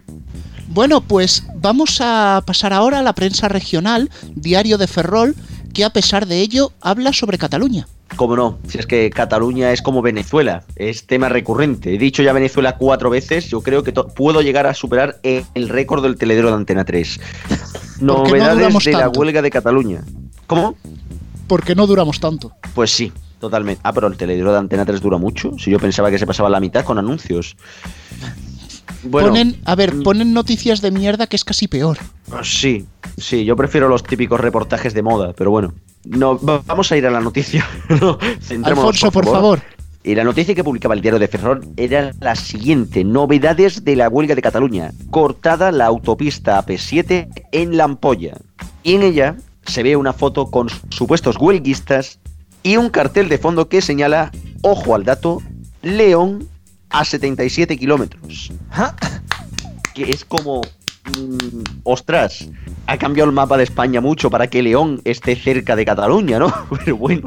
[0.69, 5.35] Bueno, pues vamos a pasar ahora a la prensa regional, Diario de Ferrol,
[5.75, 7.87] que a pesar de ello habla sobre Cataluña.
[8.17, 11.95] Cómo no, si es que Cataluña es como Venezuela, es tema recurrente.
[11.95, 16.03] He dicho ya Venezuela cuatro veces, yo creo que puedo llegar a superar el, récord
[16.03, 17.21] del teledero de Antena 3.
[18.01, 20.05] no Novedades de la huelga de Cataluña.
[20.47, 20.77] ¿Cómo?
[21.47, 22.53] Porque no duramos tanto.
[22.75, 23.13] Pues sí,
[23.43, 23.81] totalmente.
[23.85, 25.53] Ah, pero el teledero de Antena 3 dura mucho.
[25.59, 27.57] Si yo pensaba que se pasaba la mitad con anuncios.
[29.05, 29.29] Bueno.
[29.29, 31.99] Ponen, a ver, ponen noticias de mierda que es casi peor.
[32.45, 32.87] sí,
[33.19, 35.75] sí, yo prefiero los típicos reportajes de moda, pero bueno.
[36.05, 37.67] No, va- vamos a ir a la noticia.
[38.01, 38.17] No,
[38.65, 39.61] Alfonso, por favor.
[40.05, 44.09] Y la noticia que publicaba el diario de Ferrol era la siguiente: novedades de la
[44.09, 44.93] huelga de Cataluña.
[45.11, 48.37] Cortada la autopista AP7 en La Ampolla.
[48.85, 49.37] Y en ella
[49.67, 52.19] se ve una foto con supuestos huelguistas
[52.63, 54.31] y un cartel de fondo que señala,
[54.63, 55.43] ojo al dato,
[55.83, 56.49] León
[56.91, 58.53] a 77 kilómetros.
[59.95, 60.61] Que es como.
[61.19, 62.49] mm, ostras,
[62.87, 66.53] ha cambiado el mapa de España mucho para que León esté cerca de Cataluña, ¿no?
[66.85, 67.23] Pero bueno.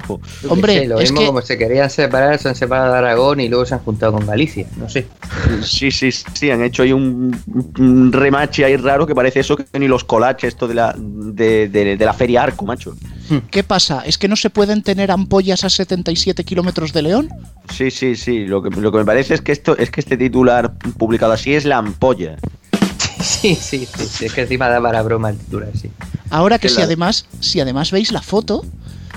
[0.82, 3.74] Sé, lo mismo como se querían separar, se han separado de Aragón y luego se
[3.76, 5.06] han juntado con Galicia, no sé.
[5.62, 7.38] Sí, sí, sí, han hecho ahí un,
[7.78, 11.68] un remache ahí raro que parece eso que ni los colaches esto de la, de,
[11.70, 12.96] de- de la feria Arco, macho.
[13.52, 14.02] ¿Qué pasa?
[14.06, 17.30] ¿Es que no se pueden tener ampollas a 77 kilómetros de León?
[17.74, 18.46] Sí, sí, sí.
[18.46, 21.54] Lo que, lo que me parece es que esto es que este titular publicado así
[21.56, 22.38] es la ampolla.
[23.22, 25.90] Sí, sí, sí, sí, es que encima da para broma el titular, sí.
[26.30, 28.64] Ahora que Que si la- además, si además veis la foto,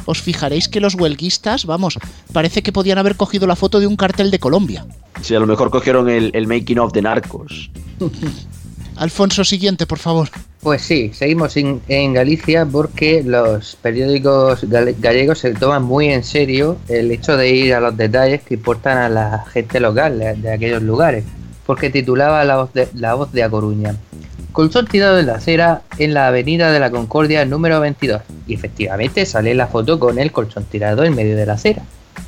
[0.07, 1.99] os fijaréis que los huelguistas, vamos,
[2.33, 4.87] parece que podían haber cogido la foto de un cartel de Colombia.
[5.21, 7.71] Sí, a lo mejor cogieron el, el making of de Narcos.
[8.97, 10.31] Alfonso, siguiente, por favor.
[10.63, 16.77] Pues sí, seguimos en, Galicia porque los periódicos gal- gallegos se toman muy en serio
[16.89, 20.53] el hecho de ir a los detalles que importan a la gente local de, de
[20.53, 21.25] aquellos lugares.
[21.65, 23.95] Porque titulaba La Voz de, la voz de A Coruña.
[24.53, 28.23] Colchón tirado en la acera en la avenida de la Concordia número 22.
[28.49, 31.83] Y efectivamente sale la foto con el colchón tirado en medio de la acera.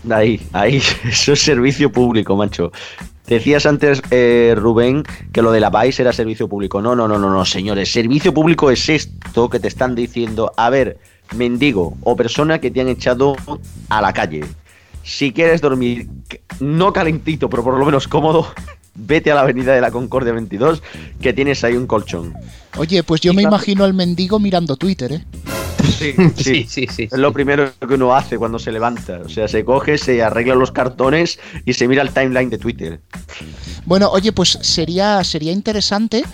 [0.08, 2.70] Ahí, ahí, eso es servicio público, macho.
[3.30, 6.82] Decías antes, eh, Rubén, que lo de la PAIS era servicio público.
[6.82, 7.92] No, no, no, no, no, señores.
[7.92, 10.52] Servicio público es esto que te están diciendo.
[10.56, 10.98] A ver,
[11.36, 13.36] mendigo o persona que te han echado
[13.88, 14.44] a la calle.
[15.04, 16.08] Si quieres dormir,
[16.58, 18.48] no calentito, pero por lo menos cómodo,
[18.96, 20.82] vete a la avenida de la Concordia 22,
[21.20, 22.34] que tienes ahí un colchón.
[22.78, 25.24] Oye, pues yo me imagino al mendigo mirando Twitter, ¿eh?
[26.00, 29.20] Sí, sí, sí, sí, Es lo primero que uno hace cuando se levanta.
[29.24, 33.00] O sea, se coge, se arregla los cartones y se mira el timeline de Twitter.
[33.84, 36.24] Bueno, oye, pues sería, sería interesante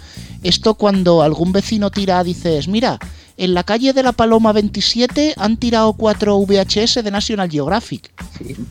[0.43, 2.99] esto cuando algún vecino tira, dices, mira,
[3.37, 8.11] en la calle de la Paloma 27 han tirado cuatro VHS de National Geographic.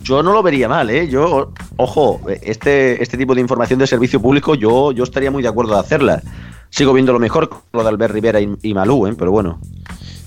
[0.02, 1.08] Yo no lo vería mal, ¿eh?
[1.08, 5.50] Yo, ojo, este, este tipo de información de servicio público, yo, yo estaría muy de
[5.50, 6.22] acuerdo de hacerla.
[6.70, 9.16] Sigo viendo lo mejor con lo de Albert Rivera y, y Malú, ¿eh?
[9.18, 9.60] Pero bueno.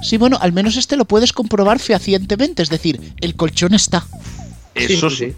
[0.01, 4.05] Sí, bueno, al menos este lo puedes comprobar fehacientemente, es decir, el colchón está.
[4.75, 5.35] Eso sí.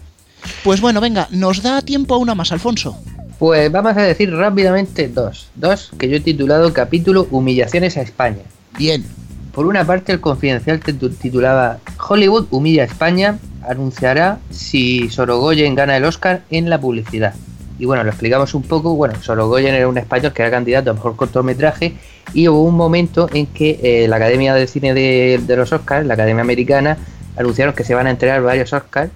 [0.63, 2.97] Pues bueno, venga, nos da tiempo a una más, Alfonso.
[3.39, 5.47] Pues vamos a decir rápidamente dos.
[5.55, 8.41] Dos que yo he titulado capítulo Humillaciones a España.
[8.77, 9.03] Bien.
[9.51, 13.37] Por una parte, el confidencial titu- titulaba Hollywood humilla a España,
[13.67, 17.33] anunciará si Sorogoyen gana el Oscar en la publicidad.
[17.81, 18.93] Y bueno, lo explicamos un poco.
[18.95, 21.95] Bueno, Sorogoyen era un español que era candidato a mejor cortometraje
[22.31, 26.05] y hubo un momento en que eh, la Academia de Cine de, de los Oscars,
[26.05, 26.99] la Academia Americana,
[27.35, 29.09] anunciaron que se van a entregar varios Oscars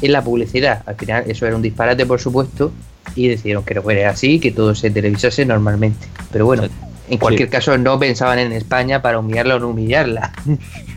[0.00, 0.84] en la publicidad.
[0.86, 2.70] Al final, eso era un disparate, por supuesto,
[3.16, 6.06] y decidieron que no fuera así, que todo se televisase normalmente.
[6.30, 6.68] Pero bueno,
[7.08, 10.32] en cualquier caso, no pensaban en España para humillarla o no humillarla.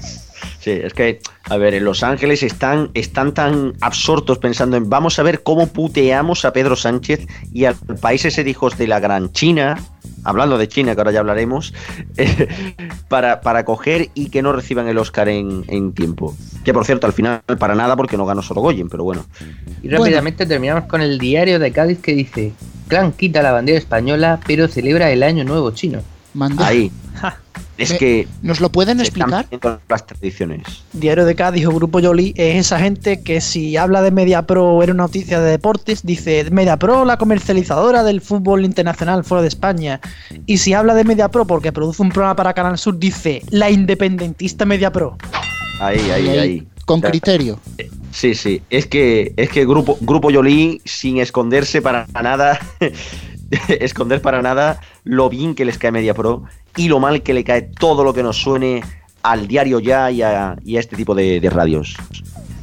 [0.65, 5.19] Sí, es que, a ver, en Los Ángeles están, están tan absortos pensando en vamos
[5.19, 8.99] a ver cómo puteamos a Pedro Sánchez y al país ese de hijos de la
[8.99, 9.77] gran China,
[10.23, 11.71] hablando de China, que ahora ya hablaremos,
[12.17, 12.47] eh,
[13.09, 16.35] para, para coger y que no reciban el Oscar en, en tiempo.
[16.63, 19.23] Que por cierto, al final para nada porque no ganó Sorogoyen, pero bueno.
[19.83, 22.53] Y rápidamente terminamos con el diario de Cádiz que dice:
[22.87, 26.01] Clan quita la bandera española, pero celebra el Año Nuevo Chino.
[26.33, 26.65] Manda.
[26.65, 26.91] Ahí.
[27.77, 29.45] Es Me- que ¿Nos lo pueden explicar?
[29.89, 30.61] las tradiciones.
[30.93, 34.81] Diario de Cádiz o Grupo Yoli es esa gente que si habla de MediaPro o
[34.83, 39.99] era una noticia de deportes, dice MediaPro, la comercializadora del fútbol internacional fuera de España.
[40.45, 44.65] Y si habla de MediaPro porque produce un programa para Canal Sur, dice la independentista
[44.65, 45.17] MediaPro.
[45.81, 46.67] Ahí, ahí, Ahí, ahí.
[46.85, 47.59] Con criterio.
[48.11, 48.61] Sí, sí.
[48.69, 52.59] Es que, es que Grupo, Grupo Yoli, sin esconderse para nada,
[53.67, 56.43] esconder para nada lo bien que les cae Media Pro
[56.75, 58.83] y lo mal que le cae todo lo que nos suene
[59.23, 61.95] al diario ya y a, y a este tipo de, de radios.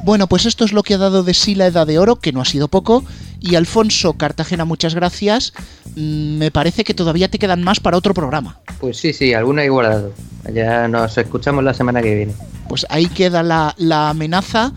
[0.03, 2.33] Bueno, pues esto es lo que ha dado de sí la Edad de Oro, que
[2.33, 3.03] no ha sido poco.
[3.39, 5.53] Y Alfonso Cartagena, muchas gracias.
[5.95, 8.59] Mm, Me parece que todavía te quedan más para otro programa.
[8.79, 10.13] Pues sí, sí, alguna he guardado.
[10.53, 12.33] Ya nos escuchamos la semana que viene.
[12.67, 14.73] Pues ahí queda la, la amenaza.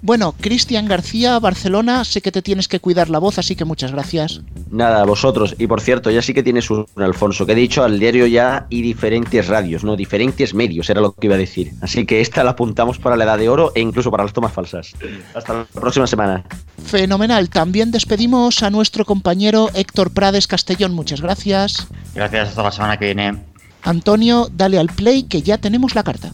[0.00, 3.90] Bueno, Cristian García, Barcelona, sé que te tienes que cuidar la voz, así que muchas
[3.90, 4.40] gracias.
[4.70, 5.56] Nada, vosotros.
[5.58, 8.66] Y por cierto, ya sí que tienes un Alfonso, que he dicho al diario ya
[8.70, 11.72] y diferentes radios, no diferentes medios, era lo que iba a decir.
[11.80, 14.52] Así que esta la apuntamos para la edad de oro e incluso para las tomas
[14.52, 14.94] falsas.
[15.34, 16.44] Hasta la próxima semana.
[16.84, 17.48] Fenomenal.
[17.50, 21.88] También despedimos a nuestro compañero Héctor Prades Castellón, muchas gracias.
[22.14, 23.38] Gracias, hasta la semana que viene.
[23.82, 26.32] Antonio, dale al play que ya tenemos la carta.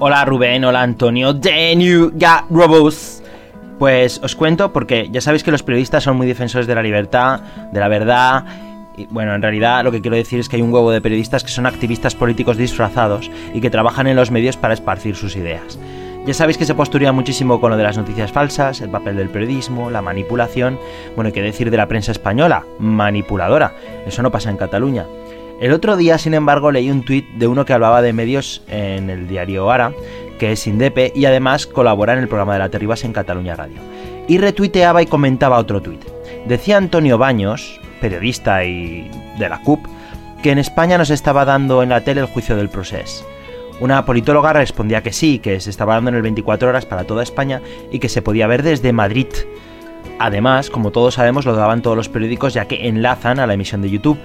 [0.00, 2.12] Hola Rubén, hola Antonio, The New
[2.50, 3.22] Robos.
[3.78, 7.40] Pues os cuento porque ya sabéis que los periodistas son muy defensores de la libertad,
[7.72, 8.44] de la verdad.
[8.96, 11.44] Y bueno, en realidad lo que quiero decir es que hay un huevo de periodistas
[11.44, 15.78] que son activistas políticos disfrazados y que trabajan en los medios para esparcir sus ideas.
[16.26, 19.28] Ya sabéis que se posturía muchísimo con lo de las noticias falsas, el papel del
[19.28, 20.76] periodismo, la manipulación.
[21.14, 23.74] Bueno, hay que decir de la prensa española, manipuladora.
[24.06, 25.06] Eso no pasa en Cataluña.
[25.60, 29.08] El otro día, sin embargo, leí un tuit de uno que hablaba de medios en
[29.08, 29.92] el diario Ara,
[30.38, 33.78] que es Indepe y además colabora en el programa de la Terribas en Cataluña Radio.
[34.26, 36.02] Y retuiteaba y comentaba otro tuit.
[36.46, 39.86] Decía Antonio Baños, periodista y de la CUP,
[40.42, 43.24] que en España nos estaba dando en la tele el juicio del proceso.
[43.80, 47.22] Una politóloga respondía que sí, que se estaba dando en el 24 horas para toda
[47.22, 49.28] España y que se podía ver desde Madrid.
[50.18, 53.82] Además, como todos sabemos, lo daban todos los periódicos ya que enlazan a la emisión
[53.82, 54.18] de YouTube,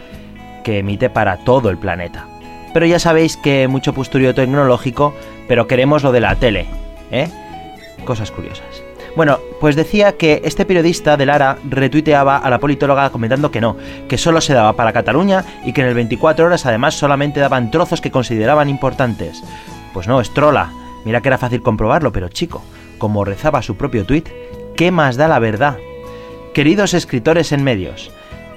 [0.70, 2.28] que emite para todo el planeta.
[2.76, 5.15] Pero ya sabéis que mucho posturio tecnológico,
[5.47, 6.67] pero queremos lo de la tele,
[7.09, 7.28] ¿eh?
[8.05, 8.84] Cosas curiosas.
[9.15, 13.78] Bueno, pues decía que este periodista de Lara retuiteaba a la politóloga comentando que no,
[14.07, 17.72] que solo se daba para Cataluña y que en el 24 horas además solamente daban
[17.72, 19.43] trozos que consideraban importantes.
[19.91, 20.72] Pues no, es trola.
[21.03, 22.61] Mira que era fácil comprobarlo, pero chico,
[22.99, 24.30] como rezaba su propio tuit,
[24.76, 25.78] ¿qué más da la verdad?
[26.53, 28.11] Queridos escritores en medios,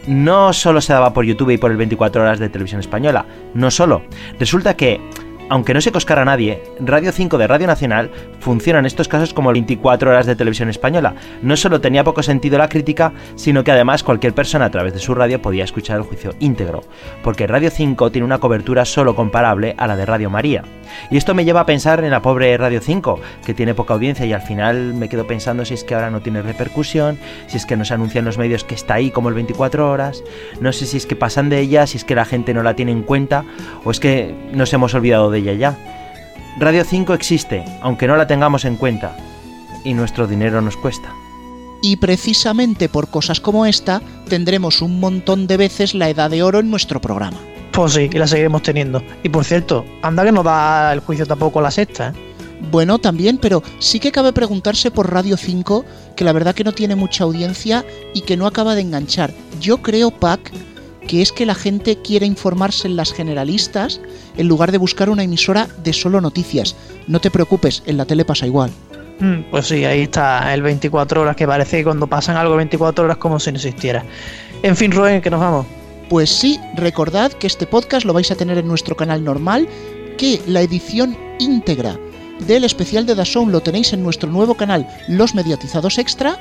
[0.06, 3.70] no solo se daba por YouTube y por el 24 horas de televisión española, no
[3.70, 4.02] solo.
[4.38, 5.00] Resulta que,
[5.52, 9.34] aunque no se coscara a nadie, Radio 5 de Radio Nacional funciona en estos casos
[9.34, 11.14] como 24 horas de televisión española.
[11.42, 14.98] No solo tenía poco sentido la crítica, sino que además cualquier persona a través de
[14.98, 16.84] su radio podía escuchar el juicio íntegro,
[17.22, 20.64] porque Radio 5 tiene una cobertura solo comparable a la de Radio María.
[21.10, 24.24] Y esto me lleva a pensar en la pobre Radio 5, que tiene poca audiencia
[24.24, 27.66] y al final me quedo pensando si es que ahora no tiene repercusión, si es
[27.66, 30.24] que no se anuncian los medios que está ahí como el 24 horas,
[30.60, 32.74] no sé si es que pasan de ella, si es que la gente no la
[32.74, 33.44] tiene en cuenta
[33.84, 35.76] o es que nos hemos olvidado de ella ya.
[36.58, 39.16] Radio 5 existe, aunque no la tengamos en cuenta,
[39.84, 41.12] y nuestro dinero nos cuesta.
[41.82, 46.60] Y precisamente por cosas como esta tendremos un montón de veces la edad de oro
[46.60, 47.38] en nuestro programa.
[47.72, 49.02] Pues sí, y la seguiremos teniendo.
[49.22, 52.32] Y por cierto, anda que no da el juicio tampoco la sexta, ¿eh?
[52.70, 55.84] Bueno, también, pero sí que cabe preguntarse por Radio 5,
[56.14, 57.84] que la verdad que no tiene mucha audiencia
[58.14, 59.32] y que no acaba de enganchar.
[59.60, 60.52] Yo creo, Pac,
[61.06, 64.00] que es que la gente quiere informarse en las generalistas
[64.36, 66.76] en lugar de buscar una emisora de solo noticias.
[67.06, 68.70] No te preocupes, en la tele pasa igual.
[69.20, 73.04] Mm, Pues sí, ahí está el 24 horas, que parece que cuando pasan algo 24
[73.04, 74.04] horas como si no existiera.
[74.62, 75.66] En fin, Rubén, que nos vamos.
[76.08, 79.68] Pues sí, recordad que este podcast lo vais a tener en nuestro canal normal,
[80.18, 81.98] que la edición íntegra
[82.46, 86.38] del especial de Dazón lo tenéis en nuestro nuevo canal Los Mediatizados Extra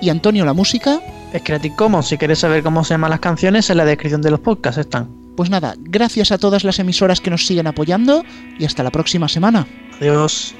[0.00, 1.00] y Antonio la música.
[1.32, 4.30] Es Creative Commons, si queréis saber cómo se llaman las canciones, en la descripción de
[4.30, 5.08] los podcasts están.
[5.36, 8.22] Pues nada, gracias a todas las emisoras que nos siguen apoyando
[8.58, 9.66] y hasta la próxima semana.
[9.98, 10.54] Adiós.